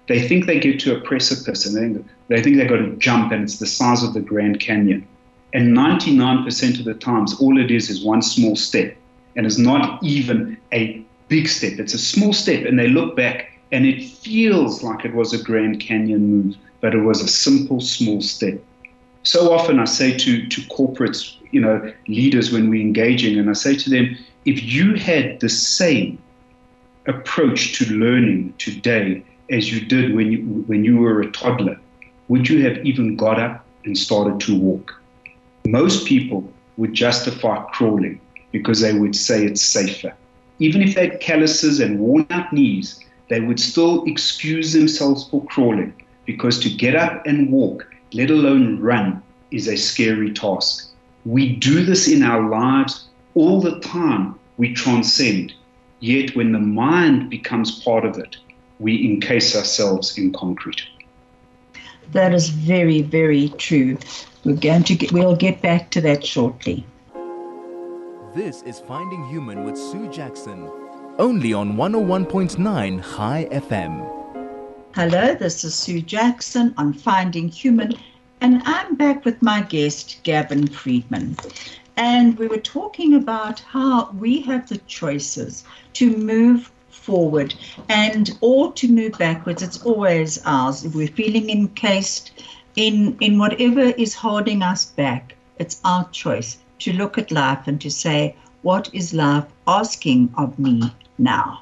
They 0.07 0.27
think 0.29 0.47
they 0.47 0.61
get 0.61 0.81
to 0.81 0.97
a 0.97 1.01
precipice 1.01 1.67
and 1.67 1.75
they, 1.77 2.05
they 2.29 2.43
think 2.43 2.57
they've 2.57 2.69
got 2.69 2.77
to 2.77 2.97
jump, 2.97 3.33
and 3.33 3.43
it's 3.43 3.59
the 3.59 3.67
size 3.67 4.03
of 4.03 4.15
the 4.15 4.21
Grand 4.21 4.61
Canyon. 4.61 5.07
And 5.53 5.77
99% 5.77 6.79
of 6.79 6.85
the 6.85 6.95
times, 6.95 7.41
all 7.41 7.59
it 7.59 7.71
is 7.71 7.89
is 7.89 8.05
one 8.05 8.23
small 8.23 8.57
step, 8.57 8.97
and 9.37 9.47
it's 9.47 9.59
not 9.59 10.03
even 10.03 10.59
a 10.73 11.03
big 11.29 11.49
step. 11.49 11.79
It's 11.79 11.95
a 11.95 11.99
small 11.99 12.33
step, 12.33 12.67
and 12.67 12.79
they 12.79 12.89
look 12.89 13.17
back, 13.17 13.59
and 13.73 13.87
it 13.87 14.05
feels 14.05 14.83
like 14.83 15.05
it 15.05 15.15
was 15.15 15.33
a 15.33 15.43
Grand 15.43 15.81
Canyon 15.81 16.27
move, 16.27 16.57
but 16.81 16.95
it 16.95 17.01
was 17.01 17.23
a 17.23 17.29
simple, 17.29 17.81
small 17.81 18.21
step 18.21 18.61
so 19.25 19.53
often 19.53 19.81
I 19.81 19.87
say 19.87 20.17
to, 20.17 20.47
to 20.47 20.61
corporates, 20.63 21.37
you 21.51 21.61
know, 21.61 21.93
leaders 22.07 22.53
when 22.53 22.69
we're 22.69 22.83
engaging, 22.83 23.39
and 23.39 23.51
I 23.51 23.55
say 23.55 23.75
to 23.75 23.91
them, 23.91 24.17
if 24.45 24.63
you 24.63 24.95
had 24.95 25.41
the 25.41 25.49
same 25.49 26.19
approach 27.07 27.79
to 27.79 27.93
learning 27.95 28.55
today 28.59 29.25
as 29.51 29.73
you 29.73 29.87
did 29.87 30.15
when 30.15 30.33
you, 30.33 30.39
when 30.67 30.85
you 30.85 30.99
were 30.99 31.21
a 31.21 31.31
toddler, 31.33 31.79
would 32.29 32.49
you 32.49 32.65
have 32.65 32.85
even 32.85 33.17
got 33.17 33.39
up 33.39 33.65
and 33.85 33.97
started 33.97 34.41
to 34.47 34.59
walk? 34.59 35.01
Most 35.67 36.07
people 36.07 36.51
would 36.77 36.93
justify 36.93 37.63
crawling 37.73 38.21
because 38.53 38.81
they 38.81 38.93
would 38.93 39.15
say 39.17 39.45
it's 39.45 39.63
safer. 39.63 40.15
Even 40.59 40.83
if 40.83 40.95
they 40.95 41.09
had 41.09 41.21
calluses 41.21 41.81
and 41.81 41.99
worn 41.99 42.27
out 42.31 42.53
knees, 42.53 43.01
they 43.29 43.41
would 43.41 43.59
still 43.59 44.05
excuse 44.05 44.73
themselves 44.73 45.29
for 45.29 45.45
crawling 45.47 45.93
because 46.25 46.59
to 46.61 46.71
get 46.71 46.95
up 46.95 47.27
and 47.27 47.51
walk 47.51 47.87
let 48.15 48.31
alone 48.31 48.79
run, 48.81 49.21
is 49.51 49.67
a 49.69 49.77
scary 49.77 50.33
task. 50.33 50.93
We 51.27 51.57
do 51.57 51.85
this 51.85 52.09
in 52.09 52.23
our 52.23 52.49
lives 52.49 53.09
all 53.35 53.61
the 53.61 53.81
time. 53.81 54.39
We 54.57 54.73
transcend. 54.73 55.53
Yet 55.99 56.37
when 56.37 56.53
the 56.53 56.61
mind 56.61 57.29
becomes 57.29 57.83
part 57.83 58.05
of 58.05 58.17
it, 58.19 58.37
we 58.81 59.05
encase 59.05 59.57
ourselves 59.57 60.19
in 60.19 60.33
concrete. 60.33 60.83
That 62.13 62.35
is 62.35 62.49
very, 62.49 63.03
very 63.03 63.49
true. 63.51 63.99
We're 64.45 64.57
going 64.57 64.85
to 64.85 64.95
get, 64.95 65.13
we'll 65.13 65.37
get 65.37 65.63
back 65.63 65.91
to 65.93 66.01
that 66.03 66.25
shortly. 66.25 66.87
This 68.35 68.63
is 68.63 68.81
Finding 68.81 69.29
Human 69.29 69.65
with 69.65 69.79
Sue 69.79 70.11
Jackson, 70.11 70.69
only 71.19 71.53
on 71.53 71.77
101.9 71.77 73.01
High 73.01 73.49
FM. 73.51 74.11
Hello, 74.95 75.35
this 75.35 75.65
is 75.65 75.75
Sue 75.75 76.03
Jackson 76.03 76.75
on 76.77 76.93
Finding 76.93 77.49
Human, 77.49 77.95
and 78.41 78.61
I'm 78.65 78.97
back 78.97 79.25
with 79.25 79.41
my 79.41 79.63
guest, 79.63 80.21
Gavin 80.25 80.67
Friedman. 80.67 81.37
And 81.97 82.37
we 82.39 82.49
were 82.49 82.59
talking 82.59 83.15
about 83.15 83.61
how 83.61 84.11
we 84.19 84.41
have 84.43 84.69
the 84.69 84.79
choices 84.79 85.65
to 85.95 86.17
move 86.17 86.71
forward 87.05 87.55
and 87.89 88.37
or 88.41 88.73
to 88.73 88.89
move 88.89 89.19
backwards. 89.19 89.63
It's 89.63 89.83
always 89.85 90.41
ours. 90.45 90.85
If 90.85 90.95
we're 90.95 91.09
feeling 91.09 91.51
encased 91.51 92.33
in, 92.77 93.17
in 93.21 93.39
whatever 93.39 93.81
is 93.81 94.15
holding 94.15 94.63
us 94.63 94.87
back, 94.87 95.37
it's 95.59 95.81
our 95.85 96.09
choice 96.11 96.59
to 96.81 96.93
look 96.93 97.19
at 97.19 97.31
life 97.31 97.67
and 97.67 97.81
to 97.81 97.91
say, 97.91 98.37
what 98.63 98.89
is 98.93 99.13
life 99.13 99.45
asking 99.67 100.33
of 100.37 100.59
me 100.59 100.93
now? 101.19 101.61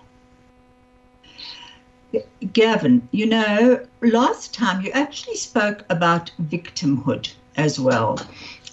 Gavin, 2.52 3.08
you 3.10 3.26
know, 3.26 3.84
last 4.02 4.54
time 4.54 4.84
you 4.84 4.90
actually 4.92 5.36
spoke 5.36 5.84
about 5.88 6.30
victimhood 6.42 7.32
as 7.56 7.80
well, 7.80 8.18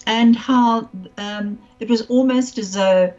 and 0.06 0.36
how 0.36 0.88
um, 1.16 1.58
it 1.80 1.88
was 1.88 2.02
almost 2.02 2.58
as 2.58 2.74
though 2.74 3.12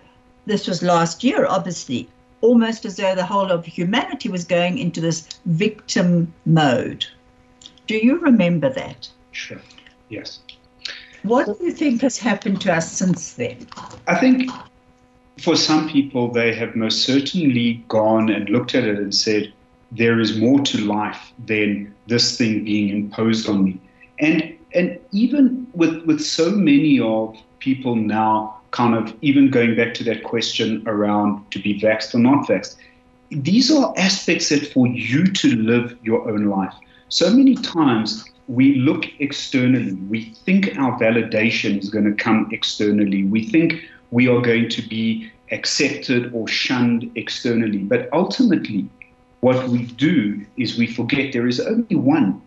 this 0.45 0.67
was 0.67 0.83
last 0.83 1.23
year, 1.23 1.47
obviously, 1.47 2.07
almost 2.41 2.85
as 2.85 2.97
though 2.97 3.15
the 3.15 3.25
whole 3.25 3.51
of 3.51 3.65
humanity 3.65 4.29
was 4.29 4.43
going 4.43 4.77
into 4.77 4.99
this 5.01 5.27
victim 5.45 6.33
mode. 6.45 7.05
Do 7.87 7.95
you 7.95 8.19
remember 8.19 8.69
that? 8.69 9.09
Sure, 9.31 9.61
yes. 10.09 10.39
What 11.23 11.45
do 11.45 11.65
you 11.65 11.71
think 11.71 12.01
has 12.01 12.17
happened 12.17 12.61
to 12.61 12.73
us 12.73 12.91
since 12.91 13.33
then? 13.33 13.67
I 14.07 14.15
think 14.15 14.49
for 15.39 15.55
some 15.55 15.89
people, 15.89 16.31
they 16.31 16.53
have 16.55 16.75
most 16.75 17.03
certainly 17.03 17.83
gone 17.87 18.29
and 18.29 18.49
looked 18.49 18.75
at 18.75 18.83
it 18.83 18.97
and 18.97 19.13
said, 19.13 19.53
there 19.91 20.19
is 20.19 20.37
more 20.37 20.59
to 20.61 20.77
life 20.85 21.33
than 21.45 21.93
this 22.07 22.37
thing 22.37 22.63
being 22.63 22.89
imposed 22.89 23.49
on 23.49 23.63
me. 23.65 23.79
And 24.19 24.57
and 24.73 24.99
even 25.11 25.67
with 25.73 26.05
with 26.05 26.21
so 26.21 26.49
many 26.51 26.99
of 26.99 27.37
people 27.59 27.95
now 27.95 28.60
kind 28.71 28.95
of 28.95 29.13
even 29.21 29.49
going 29.49 29.75
back 29.75 29.93
to 29.95 30.03
that 30.05 30.23
question 30.23 30.83
around 30.87 31.49
to 31.51 31.59
be 31.59 31.79
vaxxed 31.79 32.15
or 32.15 32.19
not 32.19 32.47
vaxxed, 32.47 32.77
these 33.29 33.71
are 33.71 33.93
aspects 33.97 34.49
that 34.49 34.67
for 34.73 34.87
you 34.87 35.25
to 35.25 35.55
live 35.55 35.97
your 36.03 36.29
own 36.29 36.45
life. 36.45 36.73
So 37.09 37.29
many 37.29 37.55
times 37.55 38.25
we 38.47 38.75
look 38.75 39.05
externally, 39.19 39.93
we 39.93 40.33
think 40.45 40.77
our 40.77 40.99
validation 40.99 41.77
is 41.77 41.89
going 41.89 42.05
to 42.05 42.23
come 42.23 42.49
externally, 42.51 43.23
we 43.23 43.47
think 43.47 43.83
we 44.11 44.27
are 44.27 44.41
going 44.41 44.67
to 44.69 44.81
be 44.81 45.31
accepted 45.51 46.33
or 46.33 46.47
shunned 46.47 47.11
externally, 47.15 47.79
but 47.79 48.09
ultimately 48.13 48.89
what 49.41 49.67
we 49.69 49.85
do 49.85 50.45
is 50.57 50.77
we 50.77 50.87
forget 50.87 51.33
there 51.33 51.47
is 51.47 51.59
only 51.59 51.95
one 51.95 52.41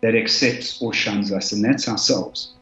that 0.00 0.14
accepts 0.14 0.80
or 0.82 0.92
shuns 0.92 1.32
us, 1.32 1.52
and 1.52 1.64
that's 1.64 1.88
ourselves. 1.88 2.52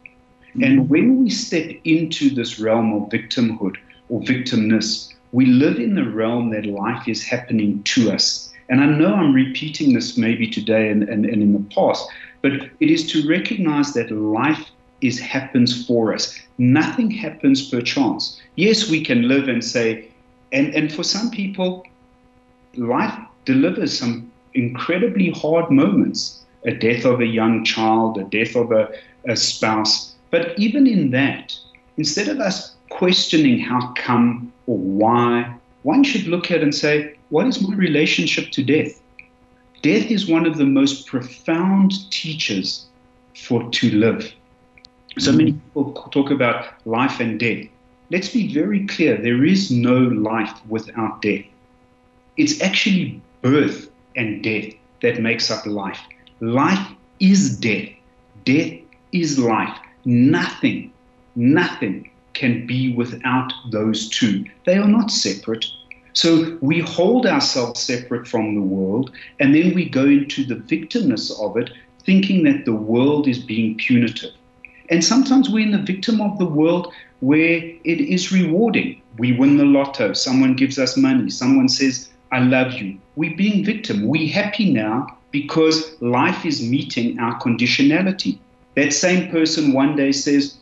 Mm-hmm. 0.50 0.64
And 0.64 0.88
when 0.88 1.22
we 1.22 1.30
step 1.30 1.70
into 1.84 2.30
this 2.30 2.58
realm 2.58 2.92
of 2.92 3.08
victimhood 3.08 3.76
or 4.08 4.20
victimness, 4.20 5.12
we 5.32 5.46
live 5.46 5.78
in 5.78 5.94
the 5.94 6.08
realm 6.08 6.50
that 6.50 6.66
life 6.66 7.06
is 7.06 7.22
happening 7.22 7.82
to 7.84 8.10
us. 8.10 8.52
And 8.68 8.80
I 8.80 8.86
know 8.86 9.14
I'm 9.14 9.32
repeating 9.32 9.94
this 9.94 10.16
maybe 10.16 10.48
today 10.48 10.90
and, 10.90 11.02
and, 11.04 11.24
and 11.24 11.42
in 11.42 11.52
the 11.52 11.74
past, 11.74 12.08
but 12.42 12.52
it 12.52 12.90
is 12.90 13.10
to 13.12 13.28
recognize 13.28 13.92
that 13.94 14.10
life 14.10 14.70
is 15.00 15.18
happens 15.18 15.86
for 15.86 16.12
us. 16.12 16.38
Nothing 16.58 17.10
happens 17.10 17.68
per 17.68 17.80
chance. 17.80 18.40
Yes, 18.56 18.90
we 18.90 19.04
can 19.04 19.28
live 19.28 19.48
and 19.48 19.64
say, 19.64 20.08
and, 20.52 20.74
and 20.74 20.92
for 20.92 21.02
some 21.02 21.30
people, 21.30 21.84
life 22.76 23.18
delivers 23.44 23.98
some 23.98 24.30
incredibly 24.54 25.30
hard 25.30 25.70
moments 25.70 26.40
a 26.66 26.72
death 26.72 27.04
of 27.06 27.20
a 27.20 27.26
young 27.26 27.64
child, 27.64 28.18
a 28.18 28.24
death 28.24 28.54
of 28.54 28.70
a, 28.70 28.90
a 29.26 29.36
spouse. 29.36 30.09
But 30.30 30.58
even 30.58 30.86
in 30.86 31.10
that, 31.10 31.56
instead 31.96 32.28
of 32.28 32.38
us 32.38 32.76
questioning 32.88 33.58
how 33.58 33.92
come 33.92 34.52
or 34.66 34.78
why, 34.78 35.54
one 35.82 36.04
should 36.04 36.26
look 36.26 36.50
at 36.50 36.62
and 36.62 36.74
say, 36.74 37.14
what 37.30 37.46
is 37.46 37.60
my 37.60 37.74
relationship 37.74 38.50
to 38.52 38.62
death? 38.62 39.00
Death 39.82 40.10
is 40.10 40.28
one 40.28 40.46
of 40.46 40.58
the 40.58 40.66
most 40.66 41.06
profound 41.06 42.10
teachers 42.10 42.86
for 43.34 43.68
to 43.70 43.90
live. 43.92 44.32
So 45.18 45.32
many 45.32 45.52
mm. 45.52 45.60
people 45.64 45.92
talk 46.10 46.30
about 46.30 46.66
life 46.86 47.20
and 47.20 47.40
death. 47.40 47.66
Let's 48.10 48.28
be 48.28 48.52
very 48.52 48.86
clear 48.86 49.16
there 49.16 49.44
is 49.44 49.70
no 49.70 49.96
life 49.96 50.52
without 50.68 51.22
death. 51.22 51.44
It's 52.36 52.60
actually 52.60 53.20
birth 53.42 53.90
and 54.16 54.42
death 54.42 54.74
that 55.02 55.20
makes 55.20 55.50
up 55.50 55.64
life. 55.66 56.00
Life 56.40 56.86
is 57.20 57.56
death. 57.58 57.88
Death 58.44 58.72
is 59.12 59.38
life. 59.38 59.76
Nothing, 60.04 60.92
nothing 61.36 62.10
can 62.34 62.66
be 62.66 62.94
without 62.94 63.52
those 63.70 64.08
two. 64.08 64.44
They 64.64 64.78
are 64.78 64.88
not 64.88 65.10
separate. 65.10 65.66
So 66.12 66.58
we 66.60 66.80
hold 66.80 67.26
ourselves 67.26 67.80
separate 67.80 68.26
from 68.26 68.54
the 68.54 68.62
world, 68.62 69.12
and 69.38 69.54
then 69.54 69.74
we 69.74 69.88
go 69.88 70.06
into 70.06 70.44
the 70.44 70.56
victimness 70.56 71.30
of 71.40 71.56
it, 71.56 71.70
thinking 72.04 72.42
that 72.44 72.64
the 72.64 72.74
world 72.74 73.28
is 73.28 73.38
being 73.38 73.76
punitive. 73.76 74.32
And 74.88 75.04
sometimes 75.04 75.48
we're 75.48 75.66
in 75.66 75.70
the 75.70 75.92
victim 75.92 76.20
of 76.20 76.38
the 76.38 76.46
world 76.46 76.92
where 77.20 77.58
it 77.84 78.00
is 78.00 78.32
rewarding. 78.32 79.00
We 79.18 79.32
win 79.32 79.56
the 79.56 79.64
lotto, 79.64 80.14
someone 80.14 80.56
gives 80.56 80.78
us 80.78 80.96
money, 80.96 81.30
someone 81.30 81.68
says, 81.68 82.08
I 82.32 82.40
love 82.40 82.72
you. 82.72 82.98
We're 83.16 83.36
being 83.36 83.64
victim. 83.64 84.06
We're 84.06 84.32
happy 84.32 84.72
now 84.72 85.18
because 85.30 86.00
life 86.00 86.44
is 86.44 86.62
meeting 86.62 87.18
our 87.18 87.38
conditionality. 87.40 88.38
That 88.76 88.92
same 88.92 89.30
person 89.30 89.72
one 89.72 89.96
day 89.96 90.12
says, 90.12 90.56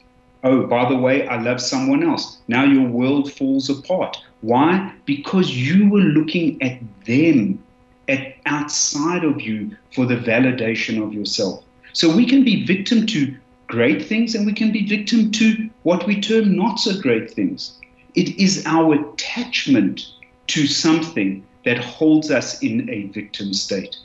Oh, 0.44 0.66
by 0.66 0.88
the 0.88 0.96
way, 0.96 1.26
I 1.26 1.40
love 1.40 1.60
someone 1.60 2.04
else. 2.04 2.38
Now 2.46 2.64
your 2.64 2.86
world 2.86 3.32
falls 3.32 3.68
apart. 3.68 4.16
Why? 4.40 4.92
Because 5.04 5.50
you 5.50 5.90
were 5.90 6.00
looking 6.00 6.62
at 6.62 6.78
them, 7.06 7.62
at 8.08 8.36
outside 8.46 9.24
of 9.24 9.40
you 9.40 9.76
for 9.94 10.06
the 10.06 10.16
validation 10.16 11.02
of 11.02 11.12
yourself. 11.12 11.64
So 11.92 12.14
we 12.14 12.24
can 12.24 12.44
be 12.44 12.64
victim 12.64 13.04
to 13.06 13.36
great 13.66 14.04
things 14.04 14.34
and 14.34 14.46
we 14.46 14.52
can 14.52 14.72
be 14.72 14.86
victim 14.86 15.30
to 15.32 15.68
what 15.82 16.06
we 16.06 16.20
term 16.20 16.56
not 16.56 16.78
so 16.78 16.98
great 17.00 17.30
things. 17.30 17.78
It 18.14 18.38
is 18.38 18.64
our 18.66 18.94
attachment 18.94 20.06
to 20.48 20.66
something 20.66 21.44
that 21.64 21.78
holds 21.78 22.30
us 22.30 22.62
in 22.62 22.88
a 22.88 23.04
victim 23.08 23.52
state. 23.52 23.96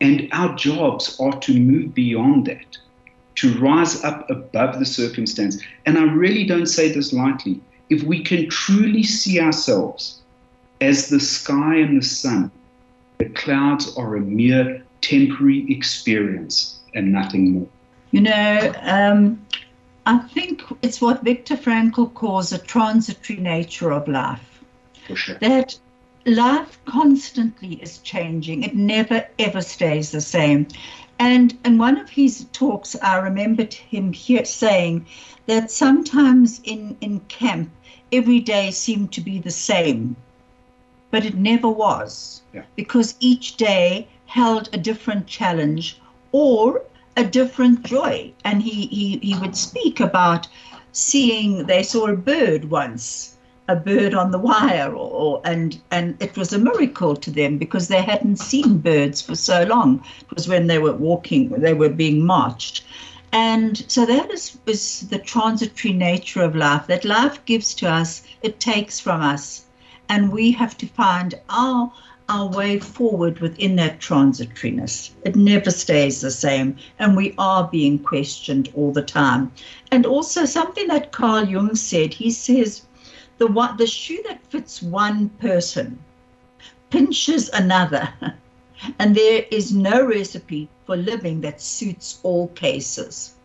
And 0.00 0.28
our 0.32 0.54
jobs 0.56 1.18
are 1.20 1.38
to 1.40 1.58
move 1.58 1.94
beyond 1.94 2.46
that. 2.46 2.78
To 3.36 3.58
rise 3.58 4.02
up 4.04 4.28
above 4.30 4.78
the 4.78 4.86
circumstance. 4.86 5.62
And 5.86 5.98
I 5.98 6.04
really 6.04 6.44
don't 6.44 6.66
say 6.66 6.92
this 6.92 7.12
lightly. 7.12 7.60
If 7.90 8.02
we 8.02 8.22
can 8.22 8.48
truly 8.48 9.02
see 9.02 9.40
ourselves 9.40 10.20
as 10.80 11.08
the 11.08 11.20
sky 11.20 11.76
and 11.76 12.00
the 12.00 12.04
sun, 12.04 12.50
the 13.18 13.26
clouds 13.26 13.96
are 13.96 14.16
a 14.16 14.20
mere 14.20 14.84
temporary 15.00 15.66
experience 15.70 16.80
and 16.94 17.12
nothing 17.12 17.52
more. 17.52 17.68
You 18.10 18.22
know, 18.22 18.72
um, 18.82 19.44
I 20.06 20.18
think 20.18 20.62
it's 20.82 21.00
what 21.00 21.22
Viktor 21.22 21.56
Frankl 21.56 22.12
calls 22.12 22.52
a 22.52 22.58
transitory 22.58 23.38
nature 23.38 23.92
of 23.92 24.08
life. 24.08 24.62
For 25.06 25.16
sure. 25.16 25.38
That 25.40 25.78
life 26.26 26.78
constantly 26.84 27.74
is 27.74 27.98
changing. 27.98 28.62
It 28.62 28.74
never 28.74 29.26
ever 29.38 29.60
stays 29.60 30.10
the 30.10 30.20
same. 30.20 30.66
And 31.24 31.56
in 31.64 31.78
one 31.78 31.98
of 31.98 32.10
his 32.10 32.46
talks, 32.52 32.96
I 33.00 33.16
remembered 33.18 33.72
him 33.72 34.12
here 34.12 34.44
saying 34.44 35.06
that 35.46 35.70
sometimes 35.70 36.60
in, 36.64 36.96
in 37.00 37.20
camp, 37.28 37.70
every 38.10 38.40
day 38.40 38.72
seemed 38.72 39.12
to 39.12 39.20
be 39.20 39.38
the 39.38 39.52
same, 39.52 40.16
but 41.12 41.24
it 41.24 41.36
never 41.36 41.68
was 41.68 42.42
Yeah. 42.52 42.64
because 42.74 43.14
each 43.20 43.56
day 43.56 44.08
held 44.26 44.68
a 44.72 44.78
different 44.78 45.28
challenge 45.28 46.00
or 46.32 46.82
a 47.16 47.22
different 47.22 47.84
joy. 47.84 48.32
And 48.44 48.60
he, 48.60 48.86
he, 48.88 49.18
he 49.18 49.38
would 49.38 49.56
speak 49.56 50.00
about 50.00 50.48
seeing, 50.90 51.66
they 51.66 51.84
saw 51.84 52.08
a 52.08 52.16
bird 52.16 52.68
once 52.68 53.31
a 53.68 53.76
bird 53.76 54.12
on 54.12 54.32
the 54.32 54.38
wire 54.38 54.90
or, 54.90 55.10
or, 55.10 55.40
and 55.44 55.80
and 55.92 56.20
it 56.20 56.36
was 56.36 56.52
a 56.52 56.58
miracle 56.58 57.14
to 57.14 57.30
them 57.30 57.58
because 57.58 57.86
they 57.88 58.02
hadn't 58.02 58.36
seen 58.36 58.78
birds 58.78 59.22
for 59.22 59.36
so 59.36 59.62
long. 59.64 60.02
It 60.20 60.34
was 60.34 60.48
when 60.48 60.66
they 60.66 60.78
were 60.78 60.94
walking 60.94 61.48
they 61.50 61.74
were 61.74 61.88
being 61.88 62.26
marched. 62.26 62.84
And 63.34 63.82
so 63.88 64.04
that 64.04 64.30
is, 64.30 64.58
is 64.66 65.08
the 65.08 65.18
transitory 65.18 65.94
nature 65.94 66.42
of 66.42 66.54
life 66.56 66.86
that 66.88 67.04
life 67.04 67.42
gives 67.44 67.72
to 67.74 67.88
us 67.88 68.24
it 68.42 68.60
takes 68.60 69.00
from 69.00 69.22
us. 69.22 69.64
And 70.08 70.32
we 70.32 70.50
have 70.52 70.76
to 70.78 70.86
find 70.86 71.34
our 71.48 71.92
our 72.28 72.48
way 72.48 72.78
forward 72.78 73.40
within 73.40 73.76
that 73.76 74.00
transitoriness. 74.00 75.10
It 75.24 75.36
never 75.36 75.70
stays 75.70 76.20
the 76.20 76.30
same 76.30 76.76
and 76.98 77.16
we 77.16 77.34
are 77.38 77.68
being 77.68 77.98
questioned 77.98 78.70
all 78.74 78.92
the 78.92 79.02
time. 79.02 79.52
And 79.92 80.04
also 80.04 80.46
something 80.46 80.88
that 80.88 81.12
carl 81.12 81.46
jung 81.46 81.74
said 81.76 82.14
he 82.14 82.30
says 82.30 82.82
the 83.42 83.48
one 83.60 83.78
the 83.78 83.96
shoe 83.98 84.22
that 84.28 84.46
fits 84.56 84.82
one 84.82 85.30
person 85.46 86.06
pinches 86.90 87.48
another 87.50 88.08
and 88.98 89.16
there 89.16 89.46
is 89.50 89.74
no 89.74 90.06
recipe 90.06 90.70
for 90.86 90.96
living 90.96 91.42
that 91.42 91.60
suits 91.60 92.20
all 92.24 92.48
cases 92.64 93.40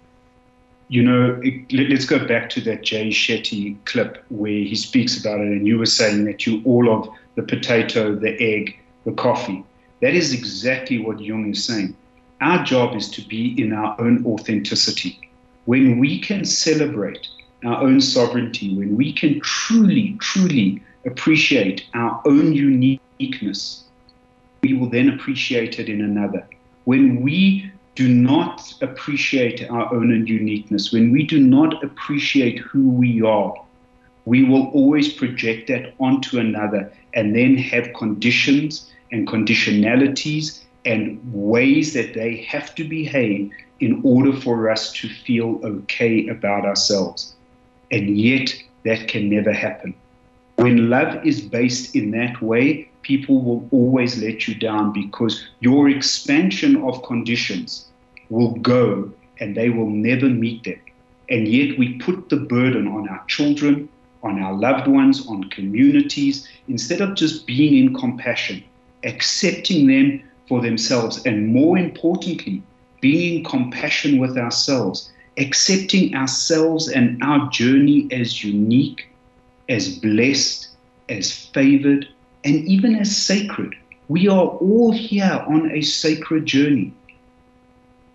You 0.89 1.03
know, 1.03 1.39
it, 1.43 1.71
let- 1.73 1.89
let's 1.89 2.05
go 2.05 2.27
back 2.27 2.49
to 2.51 2.61
that 2.61 2.83
Jay 2.83 3.09
Shetty 3.09 3.83
clip 3.85 4.23
where 4.29 4.51
he 4.71 4.75
speaks 4.75 5.19
about 5.19 5.41
it, 5.41 5.47
and 5.47 5.67
you 5.67 5.77
were 5.79 5.85
saying 5.85 6.25
that 6.25 6.45
you 6.45 6.61
all 6.65 6.89
of 6.91 7.09
the 7.35 7.43
potato, 7.43 8.15
the 8.15 8.41
egg, 8.41 8.75
the 9.05 9.13
coffee. 9.13 9.65
That 10.01 10.13
is 10.15 10.33
exactly 10.33 10.99
what 10.99 11.19
Jung 11.21 11.49
is 11.51 11.65
saying. 11.65 11.97
Our 12.41 12.63
job 12.63 12.95
is 12.95 13.09
to 13.11 13.21
be 13.27 13.59
in 13.61 13.73
our 13.73 13.99
own 13.99 14.25
authenticity. 14.25 15.19
When 15.65 15.99
we 15.99 16.19
can 16.21 16.45
celebrate 16.45 17.27
our 17.65 17.81
own 17.81 17.99
sovereignty, 18.01 18.75
when 18.75 18.95
we 18.95 19.11
can 19.11 19.39
truly, 19.41 20.17
truly 20.19 20.81
appreciate 21.05 21.85
our 21.93 22.21
own 22.25 22.53
uniqueness, 22.53 23.83
we 24.61 24.73
will 24.73 24.89
then 24.89 25.09
appreciate 25.09 25.79
it 25.79 25.89
in 25.89 26.01
another. 26.01 26.47
When 26.85 27.21
we 27.21 27.71
do 27.95 28.07
not 28.07 28.61
appreciate 28.81 29.69
our 29.71 29.93
own 29.93 30.27
uniqueness, 30.27 30.91
when 30.91 31.11
we 31.11 31.23
do 31.23 31.39
not 31.39 31.83
appreciate 31.83 32.59
who 32.59 32.89
we 32.89 33.21
are, 33.21 33.53
we 34.25 34.43
will 34.43 34.67
always 34.67 35.11
project 35.11 35.69
that 35.69 35.93
onto 35.99 36.37
another 36.37 36.91
and 37.13 37.35
then 37.35 37.57
have 37.57 37.93
conditions 37.93 38.91
and 39.11 39.27
conditionalities 39.27 40.63
and 40.85 41.19
ways 41.33 41.93
that 41.93 42.13
they 42.13 42.37
have 42.43 42.75
to 42.75 42.83
behave 42.83 43.51
in 43.79 44.01
order 44.03 44.33
for 44.33 44.69
us 44.69 44.91
to 44.91 45.07
feel 45.07 45.59
okay 45.63 46.27
about 46.27 46.65
ourselves. 46.65 47.36
And 47.91 48.17
yet, 48.17 48.53
that 48.83 49.07
can 49.07 49.29
never 49.29 49.53
happen. 49.53 49.93
When 50.57 50.89
love 50.89 51.25
is 51.25 51.41
based 51.41 51.95
in 51.95 52.11
that 52.11 52.41
way, 52.41 52.89
people 53.01 53.41
will 53.41 53.67
always 53.71 54.21
let 54.21 54.47
you 54.47 54.55
down 54.55 54.91
because 54.91 55.47
your 55.59 55.89
expansion 55.89 56.77
of 56.83 57.03
conditions 57.03 57.87
will 58.29 58.55
go 58.55 59.11
and 59.39 59.55
they 59.55 59.69
will 59.69 59.89
never 59.89 60.27
meet 60.27 60.63
them. 60.63 60.79
And 61.29 61.47
yet 61.47 61.77
we 61.77 61.99
put 61.99 62.29
the 62.29 62.37
burden 62.37 62.87
on 62.87 63.07
our 63.07 63.23
children, 63.27 63.87
on 64.23 64.41
our 64.41 64.53
loved 64.53 64.87
ones, 64.87 65.27
on 65.27 65.43
communities, 65.49 66.47
instead 66.67 67.01
of 67.01 67.15
just 67.15 67.45
being 67.45 67.77
in 67.85 67.93
compassion, 67.93 68.63
accepting 69.03 69.87
them 69.87 70.23
for 70.47 70.61
themselves, 70.61 71.25
and 71.25 71.47
more 71.53 71.77
importantly, 71.77 72.63
being 73.01 73.39
in 73.39 73.43
compassion 73.43 74.17
with 74.17 74.37
ourselves, 74.37 75.11
accepting 75.37 76.15
ourselves 76.15 76.87
and 76.87 77.21
our 77.23 77.49
journey 77.49 78.07
as 78.11 78.43
unique, 78.43 79.07
as 79.69 79.97
blessed, 79.99 80.69
as 81.09 81.31
favored, 81.31 82.07
and 82.43 82.65
even 82.67 82.95
as 82.95 83.15
sacred. 83.15 83.75
We 84.07 84.27
are 84.27 84.47
all 84.47 84.91
here 84.91 85.43
on 85.47 85.71
a 85.71 85.81
sacred 85.81 86.45
journey. 86.45 86.93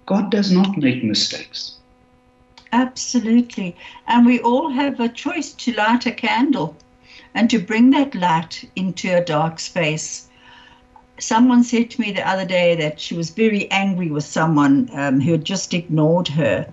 God 0.06 0.30
does 0.30 0.50
not 0.50 0.76
make 0.78 1.04
mistakes. 1.04 1.78
Absolutely. 2.72 3.76
And 4.06 4.24
we 4.24 4.40
all 4.40 4.70
have 4.70 4.98
a 4.98 5.08
choice 5.08 5.52
to 5.52 5.74
light 5.74 6.06
a 6.06 6.12
candle 6.12 6.76
and 7.34 7.50
to 7.50 7.58
bring 7.58 7.90
that 7.90 8.14
light 8.14 8.68
into 8.76 9.14
a 9.14 9.24
dark 9.24 9.60
space. 9.60 10.28
Someone 11.18 11.62
said 11.62 11.90
to 11.90 12.00
me 12.00 12.12
the 12.12 12.26
other 12.26 12.46
day 12.46 12.74
that 12.76 12.98
she 12.98 13.14
was 13.14 13.30
very 13.30 13.70
angry 13.70 14.10
with 14.10 14.24
someone 14.24 14.88
um, 14.94 15.20
who 15.20 15.32
had 15.32 15.44
just 15.44 15.74
ignored 15.74 16.28
her. 16.28 16.66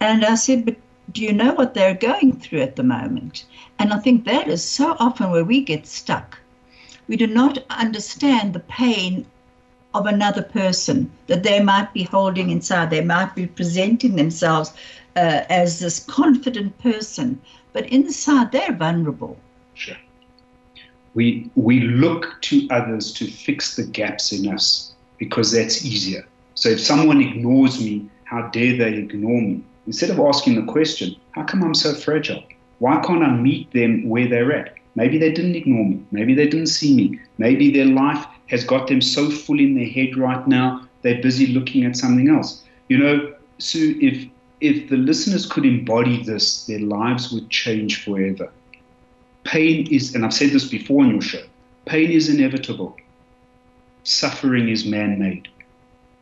And 0.00 0.24
I 0.24 0.34
said, 0.34 0.64
But 0.64 0.76
do 1.12 1.22
you 1.22 1.32
know 1.32 1.54
what 1.54 1.74
they're 1.74 1.94
going 1.94 2.38
through 2.40 2.60
at 2.60 2.76
the 2.76 2.82
moment? 2.82 3.44
And 3.78 3.92
I 3.92 3.98
think 3.98 4.24
that 4.24 4.48
is 4.48 4.64
so 4.64 4.96
often 4.98 5.30
where 5.30 5.44
we 5.44 5.62
get 5.62 5.86
stuck. 5.86 6.38
We 7.08 7.16
do 7.16 7.26
not 7.26 7.58
understand 7.70 8.52
the 8.52 8.60
pain 8.60 9.26
of 9.94 10.06
another 10.06 10.42
person 10.42 11.10
that 11.26 11.42
they 11.42 11.60
might 11.60 11.92
be 11.92 12.04
holding 12.04 12.50
inside. 12.50 12.90
They 12.90 13.00
might 13.00 13.34
be 13.34 13.46
presenting 13.46 14.16
themselves 14.16 14.72
uh, 15.16 15.42
as 15.50 15.80
this 15.80 16.04
confident 16.04 16.78
person, 16.78 17.40
but 17.72 17.86
inside 17.86 18.52
they're 18.52 18.72
vulnerable. 18.72 19.36
Sure. 19.74 19.96
We, 21.14 21.50
we 21.56 21.80
look 21.80 22.40
to 22.42 22.68
others 22.70 23.12
to 23.14 23.26
fix 23.26 23.74
the 23.74 23.84
gaps 23.84 24.30
in 24.30 24.52
us 24.52 24.94
because 25.18 25.50
that's 25.50 25.84
easier. 25.84 26.26
So 26.54 26.68
if 26.68 26.80
someone 26.80 27.20
ignores 27.20 27.80
me, 27.80 28.08
how 28.24 28.48
dare 28.48 28.76
they 28.76 28.94
ignore 28.94 29.40
me? 29.40 29.64
Instead 29.86 30.10
of 30.10 30.20
asking 30.20 30.54
the 30.54 30.70
question, 30.70 31.16
how 31.32 31.44
come 31.44 31.62
I'm 31.62 31.74
so 31.74 31.94
fragile? 31.94 32.42
Why 32.78 33.00
can't 33.00 33.22
I 33.22 33.30
meet 33.34 33.70
them 33.72 34.08
where 34.08 34.28
they're 34.28 34.52
at? 34.52 34.74
Maybe 34.94 35.18
they 35.18 35.32
didn't 35.32 35.54
ignore 35.54 35.84
me. 35.84 36.02
Maybe 36.10 36.34
they 36.34 36.48
didn't 36.48 36.66
see 36.66 36.94
me. 36.94 37.20
Maybe 37.38 37.70
their 37.70 37.86
life 37.86 38.24
has 38.48 38.64
got 38.64 38.88
them 38.88 39.00
so 39.00 39.30
full 39.30 39.60
in 39.60 39.74
their 39.74 39.88
head 39.88 40.16
right 40.16 40.46
now, 40.48 40.86
they're 41.02 41.22
busy 41.22 41.48
looking 41.48 41.84
at 41.84 41.96
something 41.96 42.28
else. 42.28 42.64
You 42.88 42.98
know, 42.98 43.34
Sue, 43.58 43.96
if 44.00 44.26
if 44.60 44.90
the 44.90 44.96
listeners 44.96 45.46
could 45.46 45.64
embody 45.64 46.22
this, 46.22 46.66
their 46.66 46.80
lives 46.80 47.32
would 47.32 47.48
change 47.48 48.04
forever. 48.04 48.52
Pain 49.44 49.86
is, 49.90 50.14
and 50.14 50.24
I've 50.24 50.34
said 50.34 50.50
this 50.50 50.68
before 50.68 51.02
on 51.02 51.12
your 51.12 51.22
show, 51.22 51.42
pain 51.86 52.10
is 52.10 52.28
inevitable. 52.28 52.94
Suffering 54.04 54.68
is 54.68 54.84
man 54.84 55.18
made. 55.18 55.48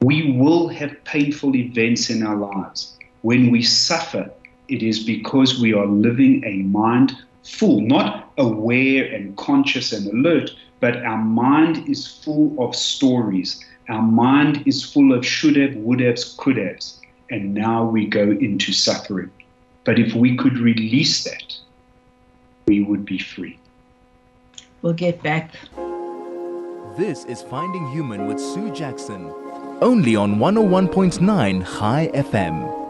We 0.00 0.38
will 0.38 0.68
have 0.68 1.02
painful 1.02 1.56
events 1.56 2.10
in 2.10 2.24
our 2.24 2.36
lives. 2.36 2.96
When 3.22 3.50
we 3.50 3.62
suffer, 3.62 4.30
it 4.68 4.82
is 4.82 5.04
because 5.04 5.60
we 5.60 5.72
are 5.72 5.86
living 5.86 6.44
a 6.44 6.58
mind 6.62 7.16
full, 7.42 7.80
not 7.80 8.30
aware 8.38 9.04
and 9.12 9.36
conscious 9.36 9.92
and 9.92 10.06
alert, 10.06 10.50
but 10.80 10.98
our 10.98 11.18
mind 11.18 11.88
is 11.88 12.06
full 12.06 12.54
of 12.62 12.76
stories. 12.76 13.64
Our 13.88 14.02
mind 14.02 14.66
is 14.66 14.84
full 14.84 15.12
of 15.12 15.26
should 15.26 15.56
have, 15.56 15.74
would 15.76 16.00
haves, 16.00 16.34
could 16.38 16.58
haves. 16.58 17.00
And 17.30 17.54
now 17.54 17.84
we 17.84 18.06
go 18.06 18.22
into 18.22 18.72
suffering. 18.72 19.30
But 19.84 19.98
if 19.98 20.14
we 20.14 20.36
could 20.36 20.58
release 20.58 21.24
that, 21.24 21.56
we 22.66 22.82
would 22.82 23.04
be 23.04 23.18
free. 23.18 23.58
We'll 24.82 24.92
get 24.92 25.22
back. 25.22 25.54
This 26.96 27.24
is 27.24 27.42
Finding 27.42 27.90
Human 27.90 28.26
with 28.26 28.38
Sue 28.38 28.72
Jackson, 28.72 29.32
only 29.80 30.14
on 30.14 30.36
101.9 30.36 31.78
Chai 31.78 32.10
FM. 32.14 32.87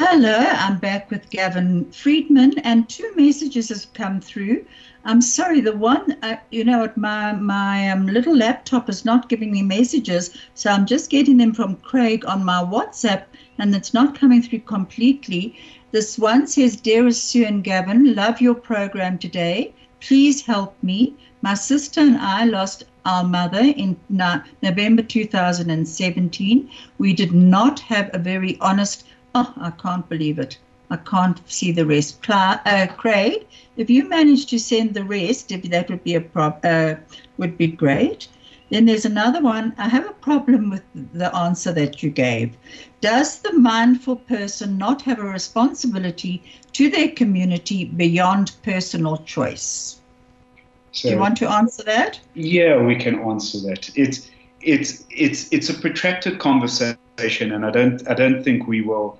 Hello, 0.00 0.32
I'm 0.32 0.78
back 0.78 1.10
with 1.10 1.28
Gavin 1.28 1.90
Friedman, 1.90 2.56
and 2.60 2.88
two 2.88 3.12
messages 3.16 3.70
have 3.70 3.92
come 3.94 4.20
through. 4.20 4.64
I'm 5.04 5.20
sorry, 5.20 5.60
the 5.60 5.76
one, 5.76 6.16
uh, 6.22 6.36
you 6.52 6.62
know, 6.62 6.88
my 6.94 7.32
my 7.32 7.90
um, 7.90 8.06
little 8.06 8.36
laptop 8.36 8.88
is 8.88 9.04
not 9.04 9.28
giving 9.28 9.50
me 9.50 9.60
messages, 9.62 10.30
so 10.54 10.70
I'm 10.70 10.86
just 10.86 11.10
getting 11.10 11.36
them 11.36 11.52
from 11.52 11.78
Craig 11.78 12.24
on 12.26 12.44
my 12.44 12.62
WhatsApp. 12.62 13.24
and 13.58 13.74
it's 13.74 13.92
not 13.92 14.16
coming 14.16 14.40
through 14.40 14.60
completely. 14.60 15.56
This 15.90 16.16
one 16.16 16.46
says, 16.46 16.76
Dearest 16.76 17.24
Sue 17.24 17.44
and 17.44 17.64
Gavin, 17.64 18.14
love 18.14 18.40
your 18.40 18.54
program 18.54 19.18
today. 19.18 19.74
Please 19.98 20.46
help 20.46 20.80
me. 20.80 21.16
My 21.42 21.54
sister 21.54 22.02
and 22.02 22.18
I 22.18 22.44
lost 22.44 22.84
our 23.04 23.24
mother 23.24 23.64
in 23.76 23.96
November 24.08 25.02
2017. 25.02 26.70
We 26.98 27.12
did 27.12 27.32
not 27.32 27.80
have 27.80 28.10
a 28.12 28.18
very 28.18 28.56
honest, 28.60 29.07
oh, 29.38 29.52
I 29.60 29.70
can't 29.70 30.08
believe 30.08 30.38
it. 30.38 30.58
I 30.90 30.96
can't 30.96 31.40
see 31.50 31.72
the 31.72 31.86
rest. 31.86 32.22
Cla- 32.22 32.60
uh, 32.64 32.86
Craig, 32.96 33.46
if 33.76 33.90
you 33.90 34.08
manage 34.08 34.46
to 34.46 34.58
send 34.58 34.94
the 34.94 35.04
rest, 35.04 35.52
if 35.52 35.62
that 35.70 35.90
would 35.90 36.04
be 36.04 36.14
a 36.14 36.20
prob- 36.20 36.64
uh, 36.64 36.94
would 37.36 37.56
be 37.58 37.66
great. 37.68 38.28
Then 38.70 38.86
there's 38.86 39.04
another 39.04 39.40
one. 39.40 39.74
I 39.78 39.88
have 39.88 40.08
a 40.08 40.12
problem 40.12 40.70
with 40.70 40.82
the 41.14 41.34
answer 41.34 41.72
that 41.72 42.02
you 42.02 42.10
gave. 42.10 42.56
Does 43.00 43.40
the 43.40 43.52
mindful 43.52 44.16
person 44.16 44.76
not 44.76 45.02
have 45.02 45.18
a 45.18 45.24
responsibility 45.24 46.42
to 46.72 46.90
their 46.90 47.08
community 47.08 47.84
beyond 47.84 48.52
personal 48.62 49.18
choice? 49.18 50.00
So, 50.92 51.08
Do 51.08 51.14
you 51.14 51.20
want 51.20 51.36
to 51.38 51.50
answer 51.50 51.82
that? 51.84 52.20
Yeah, 52.34 52.82
we 52.82 52.96
can 52.96 53.20
answer 53.20 53.58
that. 53.68 53.90
It's 53.94 54.30
it's 54.60 55.04
it's 55.10 55.48
it's 55.52 55.68
a 55.70 55.74
protracted 55.74 56.38
conversation, 56.38 57.52
and 57.52 57.64
I 57.64 57.70
don't 57.70 58.06
I 58.08 58.14
don't 58.14 58.42
think 58.42 58.66
we 58.66 58.82
will. 58.82 59.18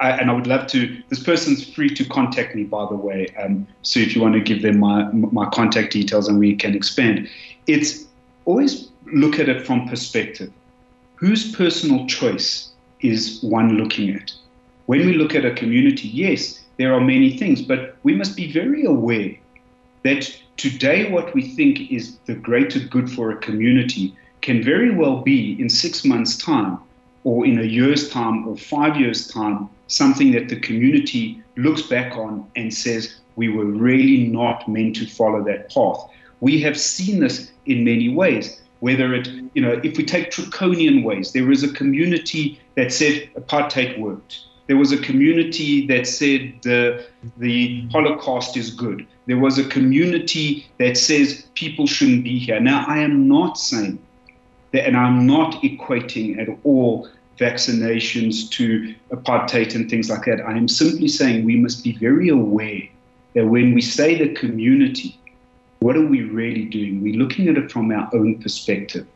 I, 0.00 0.10
and 0.12 0.30
I 0.30 0.34
would 0.34 0.46
love 0.46 0.66
to. 0.68 1.02
This 1.08 1.22
person's 1.22 1.68
free 1.74 1.88
to 1.90 2.04
contact 2.04 2.54
me, 2.54 2.64
by 2.64 2.86
the 2.88 2.94
way. 2.94 3.28
Um, 3.42 3.66
so 3.82 4.00
if 4.00 4.14
you 4.14 4.22
want 4.22 4.34
to 4.34 4.40
give 4.40 4.62
them 4.62 4.78
my 4.78 5.04
my 5.12 5.46
contact 5.50 5.92
details, 5.92 6.28
and 6.28 6.38
we 6.38 6.54
can 6.54 6.74
expand. 6.74 7.28
It's 7.66 8.06
always 8.44 8.90
look 9.12 9.38
at 9.38 9.48
it 9.48 9.66
from 9.66 9.88
perspective. 9.88 10.52
Whose 11.16 11.54
personal 11.54 12.06
choice 12.06 12.70
is 13.00 13.42
one 13.42 13.76
looking 13.76 14.14
at? 14.14 14.32
When 14.86 15.06
we 15.06 15.14
look 15.14 15.34
at 15.34 15.44
a 15.44 15.52
community, 15.52 16.08
yes, 16.08 16.64
there 16.78 16.94
are 16.94 17.00
many 17.00 17.36
things, 17.36 17.60
but 17.60 17.96
we 18.04 18.14
must 18.14 18.36
be 18.36 18.50
very 18.52 18.84
aware 18.84 19.32
that 20.04 20.34
today 20.56 21.10
what 21.10 21.34
we 21.34 21.42
think 21.42 21.90
is 21.90 22.18
the 22.26 22.34
greater 22.34 22.78
good 22.78 23.10
for 23.10 23.30
a 23.30 23.36
community 23.36 24.14
can 24.40 24.62
very 24.62 24.94
well 24.94 25.22
be 25.22 25.60
in 25.60 25.68
six 25.68 26.04
months' 26.04 26.38
time 26.38 26.78
or 27.28 27.44
in 27.44 27.58
a 27.58 27.62
year's 27.62 28.08
time 28.08 28.48
or 28.48 28.56
five 28.56 28.96
years' 28.96 29.28
time 29.28 29.68
something 29.86 30.32
that 30.32 30.48
the 30.48 30.58
community 30.60 31.42
looks 31.56 31.82
back 31.82 32.16
on 32.16 32.50
and 32.56 32.72
says 32.72 33.20
we 33.36 33.50
were 33.50 33.66
really 33.66 34.28
not 34.28 34.66
meant 34.66 34.96
to 34.96 35.06
follow 35.06 35.44
that 35.44 35.68
path. 35.68 36.00
We 36.40 36.58
have 36.62 36.78
seen 36.80 37.20
this 37.20 37.52
in 37.66 37.84
many 37.84 38.08
ways. 38.08 38.62
Whether 38.80 39.12
it, 39.12 39.28
you 39.52 39.60
know, 39.60 39.78
if 39.84 39.98
we 39.98 40.04
take 40.04 40.30
draconian 40.30 41.02
ways, 41.02 41.32
there 41.32 41.44
was 41.44 41.62
a 41.62 41.72
community 41.80 42.58
that 42.76 42.92
said 42.94 43.28
apartheid 43.34 43.98
worked. 43.98 44.44
There 44.66 44.78
was 44.78 44.92
a 44.92 44.98
community 44.98 45.86
that 45.88 46.06
said 46.06 46.54
the, 46.62 47.04
the 47.36 47.86
Holocaust 47.92 48.56
is 48.56 48.70
good. 48.70 49.06
There 49.26 49.38
was 49.38 49.58
a 49.58 49.68
community 49.68 50.66
that 50.78 50.96
says 50.96 51.46
people 51.54 51.86
shouldn't 51.86 52.24
be 52.24 52.38
here. 52.38 52.58
Now, 52.58 52.84
I 52.88 52.98
am 52.98 53.28
not 53.28 53.58
saying 53.58 53.98
that, 54.72 54.86
and 54.86 54.96
I'm 54.96 55.26
not 55.26 55.62
equating 55.62 56.38
at 56.40 56.48
all 56.64 57.08
vaccinations 57.38 58.50
to 58.50 58.94
apartheid 59.10 59.74
and 59.74 59.88
things 59.88 60.10
like 60.10 60.24
that. 60.24 60.40
I 60.40 60.56
am 60.56 60.68
simply 60.68 61.08
saying 61.08 61.44
we 61.44 61.56
must 61.56 61.84
be 61.84 61.92
very 61.92 62.28
aware 62.28 62.82
that 63.34 63.46
when 63.46 63.74
we 63.74 63.80
say 63.80 64.18
the 64.18 64.34
community, 64.34 65.18
what 65.80 65.96
are 65.96 66.06
we 66.06 66.22
really 66.22 66.64
doing? 66.64 67.02
We're 67.02 67.16
looking 67.16 67.48
at 67.48 67.56
it 67.56 67.70
from 67.70 67.92
our 67.92 68.08
own 68.12 68.42
perspective. 68.42 69.06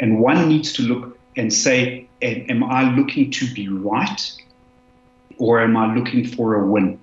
And 0.00 0.18
one 0.18 0.48
needs 0.48 0.72
to 0.74 0.82
look 0.82 1.18
and 1.36 1.52
say, 1.52 2.08
am 2.22 2.64
I 2.64 2.94
looking 2.94 3.30
to 3.32 3.52
be 3.52 3.68
right 3.68 4.32
or 5.38 5.60
am 5.60 5.76
I 5.76 5.94
looking 5.94 6.26
for 6.26 6.54
a 6.54 6.66
win? 6.66 6.98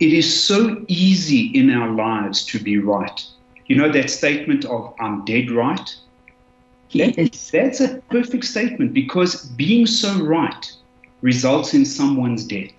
It 0.00 0.12
is 0.12 0.44
so 0.44 0.84
easy 0.88 1.46
in 1.54 1.70
our 1.70 1.88
lives 1.88 2.44
to 2.46 2.58
be 2.58 2.78
right. 2.78 3.24
You 3.66 3.76
know 3.76 3.90
that 3.92 4.10
statement 4.10 4.66
of 4.66 4.92
I'm 5.00 5.24
dead 5.24 5.50
right? 5.50 5.96
Yes. 6.94 7.50
That's 7.50 7.80
a 7.80 7.96
perfect 8.10 8.44
statement 8.44 8.94
because 8.94 9.46
being 9.46 9.86
so 9.86 10.22
right 10.22 10.72
results 11.22 11.74
in 11.74 11.84
someone's 11.84 12.44
death. 12.44 12.70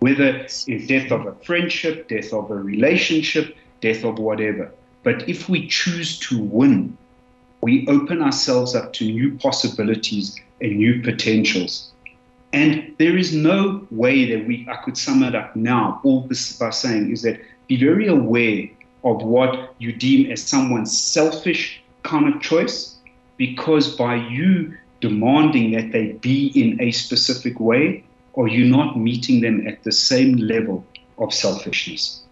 Whether 0.00 0.28
it's 0.36 0.64
death 0.64 1.12
of 1.12 1.26
a 1.26 1.34
friendship, 1.44 2.08
death 2.08 2.32
of 2.32 2.50
a 2.50 2.54
relationship, 2.54 3.56
death 3.80 4.04
of 4.04 4.18
whatever. 4.18 4.72
But 5.02 5.28
if 5.28 5.48
we 5.48 5.68
choose 5.68 6.18
to 6.20 6.38
win, 6.38 6.96
we 7.60 7.86
open 7.88 8.22
ourselves 8.22 8.74
up 8.74 8.92
to 8.94 9.04
new 9.04 9.36
possibilities 9.38 10.40
and 10.60 10.76
new 10.76 11.02
potentials. 11.02 11.90
And 12.52 12.94
there 12.98 13.16
is 13.16 13.34
no 13.34 13.86
way 13.90 14.24
that 14.30 14.46
we 14.46 14.66
I 14.70 14.76
could 14.76 14.96
sum 14.96 15.22
it 15.22 15.34
up 15.34 15.54
now, 15.56 16.00
all 16.04 16.28
by 16.60 16.70
saying 16.70 17.10
is 17.10 17.22
that 17.22 17.40
be 17.66 17.76
very 17.76 18.06
aware 18.06 18.68
of 19.02 19.22
what 19.22 19.74
you 19.78 19.92
deem 19.92 20.30
as 20.30 20.42
someone's 20.42 20.96
selfish 20.96 21.82
kind 22.04 22.32
of 22.32 22.40
choice, 22.40 22.93
because 23.36 23.96
by 23.96 24.14
you 24.14 24.76
demanding 25.00 25.72
that 25.72 25.92
they 25.92 26.12
be 26.12 26.46
in 26.54 26.80
a 26.80 26.90
specific 26.90 27.60
way, 27.60 28.04
are 28.36 28.48
you 28.48 28.64
not 28.64 28.98
meeting 28.98 29.40
them 29.40 29.66
at 29.66 29.82
the 29.84 29.92
same 29.92 30.36
level 30.36 30.84
of 31.18 31.32
selfishness? 31.32 32.24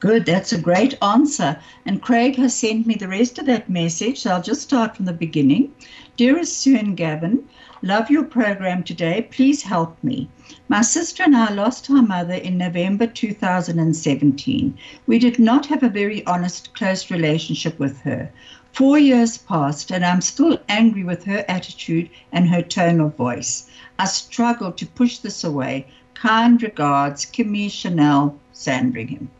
Good, 0.00 0.26
that's 0.26 0.52
a 0.52 0.60
great 0.60 0.98
answer. 1.02 1.58
And 1.86 2.02
Craig 2.02 2.36
has 2.36 2.54
sent 2.54 2.86
me 2.86 2.94
the 2.94 3.08
rest 3.08 3.38
of 3.38 3.46
that 3.46 3.70
message, 3.70 4.20
so 4.20 4.30
I'll 4.30 4.42
just 4.42 4.60
start 4.60 4.94
from 4.94 5.06
the 5.06 5.14
beginning. 5.14 5.72
Dearest 6.16 6.58
Sue 6.58 6.76
and 6.76 6.96
Gavin, 6.96 7.48
love 7.80 8.10
your 8.10 8.24
program 8.24 8.84
today. 8.84 9.26
Please 9.30 9.62
help 9.62 9.96
me. 10.04 10.28
My 10.68 10.82
sister 10.82 11.22
and 11.22 11.34
I 11.34 11.52
lost 11.52 11.90
our 11.90 12.02
mother 12.02 12.34
in 12.34 12.58
November 12.58 13.06
2017. 13.06 14.78
We 15.06 15.18
did 15.18 15.38
not 15.38 15.66
have 15.66 15.82
a 15.82 15.88
very 15.88 16.24
honest, 16.26 16.74
close 16.74 17.10
relationship 17.10 17.78
with 17.78 17.98
her. 18.00 18.30
Four 18.74 18.98
years 18.98 19.38
passed, 19.38 19.92
and 19.92 20.04
I'm 20.04 20.20
still 20.20 20.58
angry 20.68 21.04
with 21.04 21.22
her 21.24 21.44
attitude 21.46 22.10
and 22.32 22.48
her 22.48 22.60
tone 22.60 23.00
of 23.00 23.14
voice. 23.14 23.70
I 24.00 24.06
struggle 24.06 24.72
to 24.72 24.84
push 24.84 25.18
this 25.18 25.44
away. 25.44 25.86
Kind 26.14 26.60
regards, 26.60 27.24
Kimmy 27.24 27.70
Chanel 27.70 28.36
Sandringham. 28.52 29.30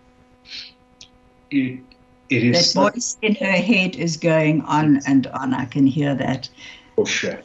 It, 1.50 1.80
it 2.30 2.44
is 2.44 2.74
That 2.74 2.92
voice 2.92 3.16
in 3.22 3.34
her 3.34 3.56
head 3.56 3.96
is 3.96 4.16
going 4.16 4.60
on 4.62 5.00
and 5.04 5.26
on. 5.26 5.52
I 5.52 5.64
can 5.64 5.88
hear 5.88 6.14
that. 6.14 6.48
for 6.94 7.04
sure. 7.04 7.40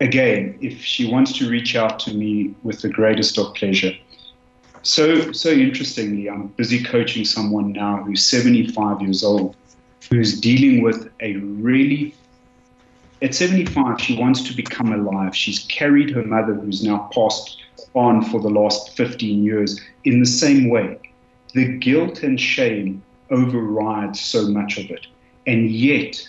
Again, 0.00 0.56
if 0.60 0.80
she 0.80 1.10
wants 1.10 1.32
to 1.38 1.50
reach 1.50 1.74
out 1.74 1.98
to 2.00 2.14
me 2.14 2.54
with 2.62 2.80
the 2.80 2.88
greatest 2.88 3.36
of 3.38 3.54
pleasure. 3.54 3.92
So, 4.82 5.32
so 5.32 5.50
interestingly, 5.50 6.30
I'm 6.30 6.46
busy 6.46 6.84
coaching 6.84 7.24
someone 7.24 7.72
now 7.72 8.04
who's 8.04 8.24
75 8.24 9.02
years 9.02 9.24
old, 9.24 9.56
who's 10.10 10.40
dealing 10.40 10.82
with 10.82 11.10
a 11.20 11.36
really 11.36 12.14
at 13.20 13.34
75, 13.34 14.00
she 14.00 14.16
wants 14.16 14.42
to 14.44 14.54
become 14.54 14.92
alive. 14.92 15.34
She's 15.34 15.60
carried 15.68 16.10
her 16.10 16.22
mother, 16.22 16.54
who's 16.54 16.84
now 16.84 17.10
passed 17.12 17.60
on 17.94 18.22
for 18.22 18.40
the 18.40 18.48
last 18.48 18.96
15 18.96 19.42
years, 19.42 19.80
in 20.04 20.20
the 20.20 20.26
same 20.26 20.68
way. 20.70 20.98
The 21.54 21.78
guilt 21.78 22.22
and 22.22 22.40
shame 22.40 23.02
overrides 23.30 24.20
so 24.20 24.48
much 24.48 24.78
of 24.78 24.90
it. 24.90 25.06
And 25.46 25.70
yet, 25.70 26.28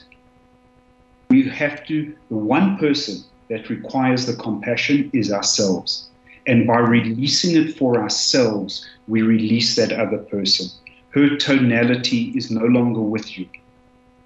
we 1.29 1.47
have 1.47 1.85
to, 1.87 2.15
the 2.29 2.35
one 2.35 2.77
person 2.77 3.23
that 3.49 3.69
requires 3.69 4.25
the 4.25 4.35
compassion 4.35 5.11
is 5.13 5.31
ourselves. 5.31 6.09
And 6.47 6.65
by 6.65 6.79
releasing 6.79 7.55
it 7.55 7.77
for 7.77 7.99
ourselves, 7.99 8.87
we 9.07 9.21
release 9.21 9.75
that 9.75 9.91
other 9.91 10.17
person. 10.17 10.69
Her 11.11 11.35
tonality 11.37 12.31
is 12.35 12.51
no 12.51 12.65
longer 12.65 13.01
with 13.01 13.37
you. 13.37 13.47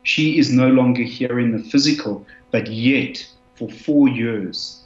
She 0.03 0.37
is 0.37 0.51
no 0.51 0.67
longer 0.67 1.03
here 1.03 1.39
in 1.39 1.51
the 1.51 1.63
physical, 1.63 2.25
but 2.51 2.67
yet, 2.67 3.25
for 3.55 3.69
four 3.69 4.09
years, 4.09 4.83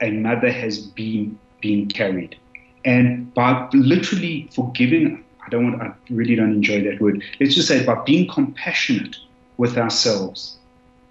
a 0.00 0.10
mother 0.10 0.50
has 0.50 0.78
been 0.78 1.38
being 1.60 1.88
carried. 1.88 2.36
And 2.84 3.32
by 3.34 3.68
literally 3.72 4.48
forgiving, 4.52 5.24
I 5.46 5.50
don't 5.50 5.70
want, 5.70 5.82
I 5.82 5.92
really 6.12 6.34
don't 6.34 6.52
enjoy 6.52 6.82
that 6.84 7.00
word. 7.00 7.22
Let's 7.38 7.54
just 7.54 7.68
say 7.68 7.84
by 7.84 8.02
being 8.04 8.26
compassionate 8.28 9.16
with 9.56 9.76
ourselves, 9.76 10.58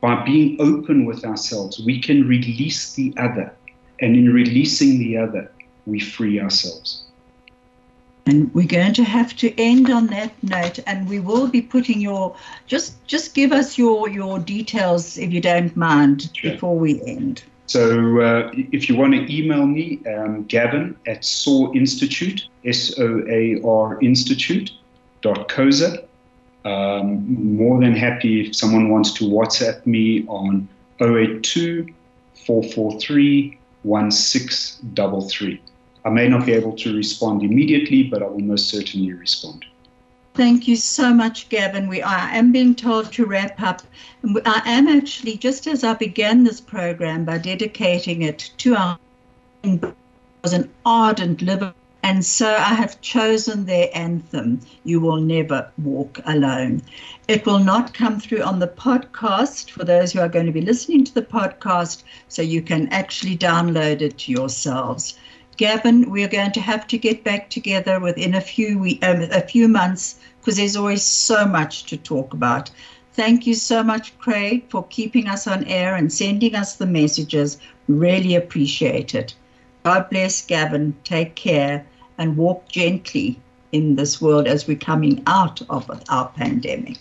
by 0.02 0.24
being 0.26 0.58
open 0.60 1.06
with 1.06 1.24
ourselves, 1.24 1.82
we 1.86 2.02
can 2.02 2.28
release 2.28 2.94
the 2.94 3.14
other. 3.18 3.54
And 4.02 4.16
in 4.16 4.34
releasing 4.34 4.98
the 5.00 5.18
other, 5.18 5.52
we 5.86 6.00
free 6.00 6.40
ourselves. 6.40 7.06
And 8.30 8.54
we're 8.54 8.68
going 8.68 8.94
to 8.94 9.04
have 9.04 9.36
to 9.38 9.60
end 9.60 9.90
on 9.90 10.06
that 10.08 10.32
note, 10.44 10.78
and 10.86 11.10
we 11.10 11.20
will 11.20 11.48
be 11.48 11.64
putting 11.64 12.00
your 12.00 12.36
just 12.68 13.04
just 13.08 13.34
give 13.34 13.52
us 13.52 13.76
your 13.76 14.08
your 14.08 14.38
details 14.38 15.18
if 15.18 15.34
you 15.34 15.42
don't 15.42 15.76
mind 15.76 16.30
Sure. 16.36 16.52
before 16.52 16.78
we 16.78 17.02
end. 17.02 17.42
So 17.66 18.22
uh, 18.22 18.52
if 18.54 18.88
you 18.88 18.96
want 18.96 19.14
to 19.14 19.22
email 19.36 19.66
me, 19.66 20.00
um, 20.06 20.44
Gavin 20.44 20.96
at 21.08 21.26
SOAR 21.26 21.76
Institute, 21.76 22.48
S 22.66 23.00
O 23.00 23.24
A 23.28 23.60
R 23.66 24.00
Institute 24.00 24.74
dot 25.22 25.50
COSA. 25.50 26.04
Um, 26.66 27.56
more 27.58 27.80
than 27.82 27.96
happy 27.96 28.48
if 28.48 28.56
someone 28.56 28.90
wants 28.90 29.12
to 29.14 29.24
WhatsApp 29.24 29.86
me 29.88 30.26
on 30.28 30.68
082 31.00 31.88
443 32.46 33.58
1633. 33.82 35.62
I 36.06 36.10
may 36.10 36.28
not 36.28 36.46
be 36.46 36.54
able 36.54 36.74
to 36.78 36.96
respond 36.96 37.44
immediately, 37.44 38.04
but 38.04 38.24
I 38.24 38.28
will 38.28 38.40
most 38.40 38.70
certainly 38.70 39.14
respond. 39.14 39.66
Thank 40.34 40.68
you 40.68 40.78
so 40.78 41.14
much, 41.14 41.50
Gavin. 41.50 41.90
We 41.90 42.02
I 42.02 42.38
am 42.38 42.52
being 42.54 42.74
told 42.74 43.12
to 43.14 43.26
wrap 43.26 43.62
up. 43.62 43.82
I 44.46 44.62
am 44.66 44.88
actually, 44.88 45.36
just 45.36 45.68
as 45.68 45.84
I 45.84 45.96
began 45.96 46.44
this 46.44 46.62
program 46.62 47.26
by 47.26 47.40
dedicating 47.40 48.22
it 48.22 48.52
to 48.60 48.76
our 48.76 49.00
was 50.42 50.54
an 50.54 50.70
ardent 50.86 51.42
liver, 51.42 51.74
and 52.02 52.24
so 52.24 52.48
I 52.48 52.74
have 52.74 53.02
chosen 53.02 53.66
their 53.66 53.90
anthem, 53.94 54.62
You 54.86 55.02
Will 55.02 55.18
Never 55.18 55.70
Walk 55.78 56.22
Alone. 56.26 56.82
It 57.28 57.46
will 57.46 57.60
not 57.60 57.94
come 57.94 58.22
through 58.22 58.44
on 58.44 58.60
the 58.60 58.68
podcast 58.68 59.70
for 59.72 59.84
those 59.84 60.14
who 60.14 60.22
are 60.22 60.30
going 60.30 60.46
to 60.46 60.54
be 60.54 60.62
listening 60.62 61.04
to 61.04 61.14
the 61.14 61.22
podcast, 61.22 62.04
so 62.30 62.42
you 62.42 62.62
can 62.62 62.88
actually 62.88 63.38
download 63.38 64.00
it 64.00 64.30
yourselves. 64.30 65.18
Gavin, 65.60 66.10
we're 66.10 66.30
going 66.30 66.54
to 66.54 66.62
have 66.62 66.88
to 66.88 66.98
get 66.98 67.26
back 67.26 67.50
together 67.50 68.00
within 68.00 68.34
a 68.34 68.40
few 68.40 68.80
we- 68.80 68.98
um, 69.02 69.24
a 69.24 69.42
few 69.42 69.68
months 69.68 70.18
because 70.40 70.56
there's 70.56 70.78
always 70.78 71.04
so 71.04 71.46
much 71.46 71.84
to 71.88 71.98
talk 71.98 72.34
about. 72.34 72.72
Thank 73.12 73.46
you 73.46 73.54
so 73.54 73.84
much, 73.84 74.18
Craig, 74.20 74.64
for 74.70 74.88
keeping 74.88 75.28
us 75.28 75.48
on 75.48 75.66
air 75.66 75.96
and 75.96 76.14
sending 76.14 76.56
us 76.56 76.78
the 76.78 76.86
messages. 76.86 77.58
Really 77.90 78.36
appreciate 78.36 79.14
it. 79.14 79.36
God 79.84 80.10
bless 80.10 80.46
Gavin. 80.46 80.96
Take 81.04 81.36
care 81.36 81.86
and 82.18 82.38
walk 82.38 82.70
gently 82.70 83.38
in 83.74 83.98
this 83.98 84.22
world 84.22 84.48
as 84.48 84.66
we're 84.66 84.78
coming 84.78 85.22
out 85.28 85.62
of 85.70 85.92
our 86.08 86.30
pandemic. 86.38 87.00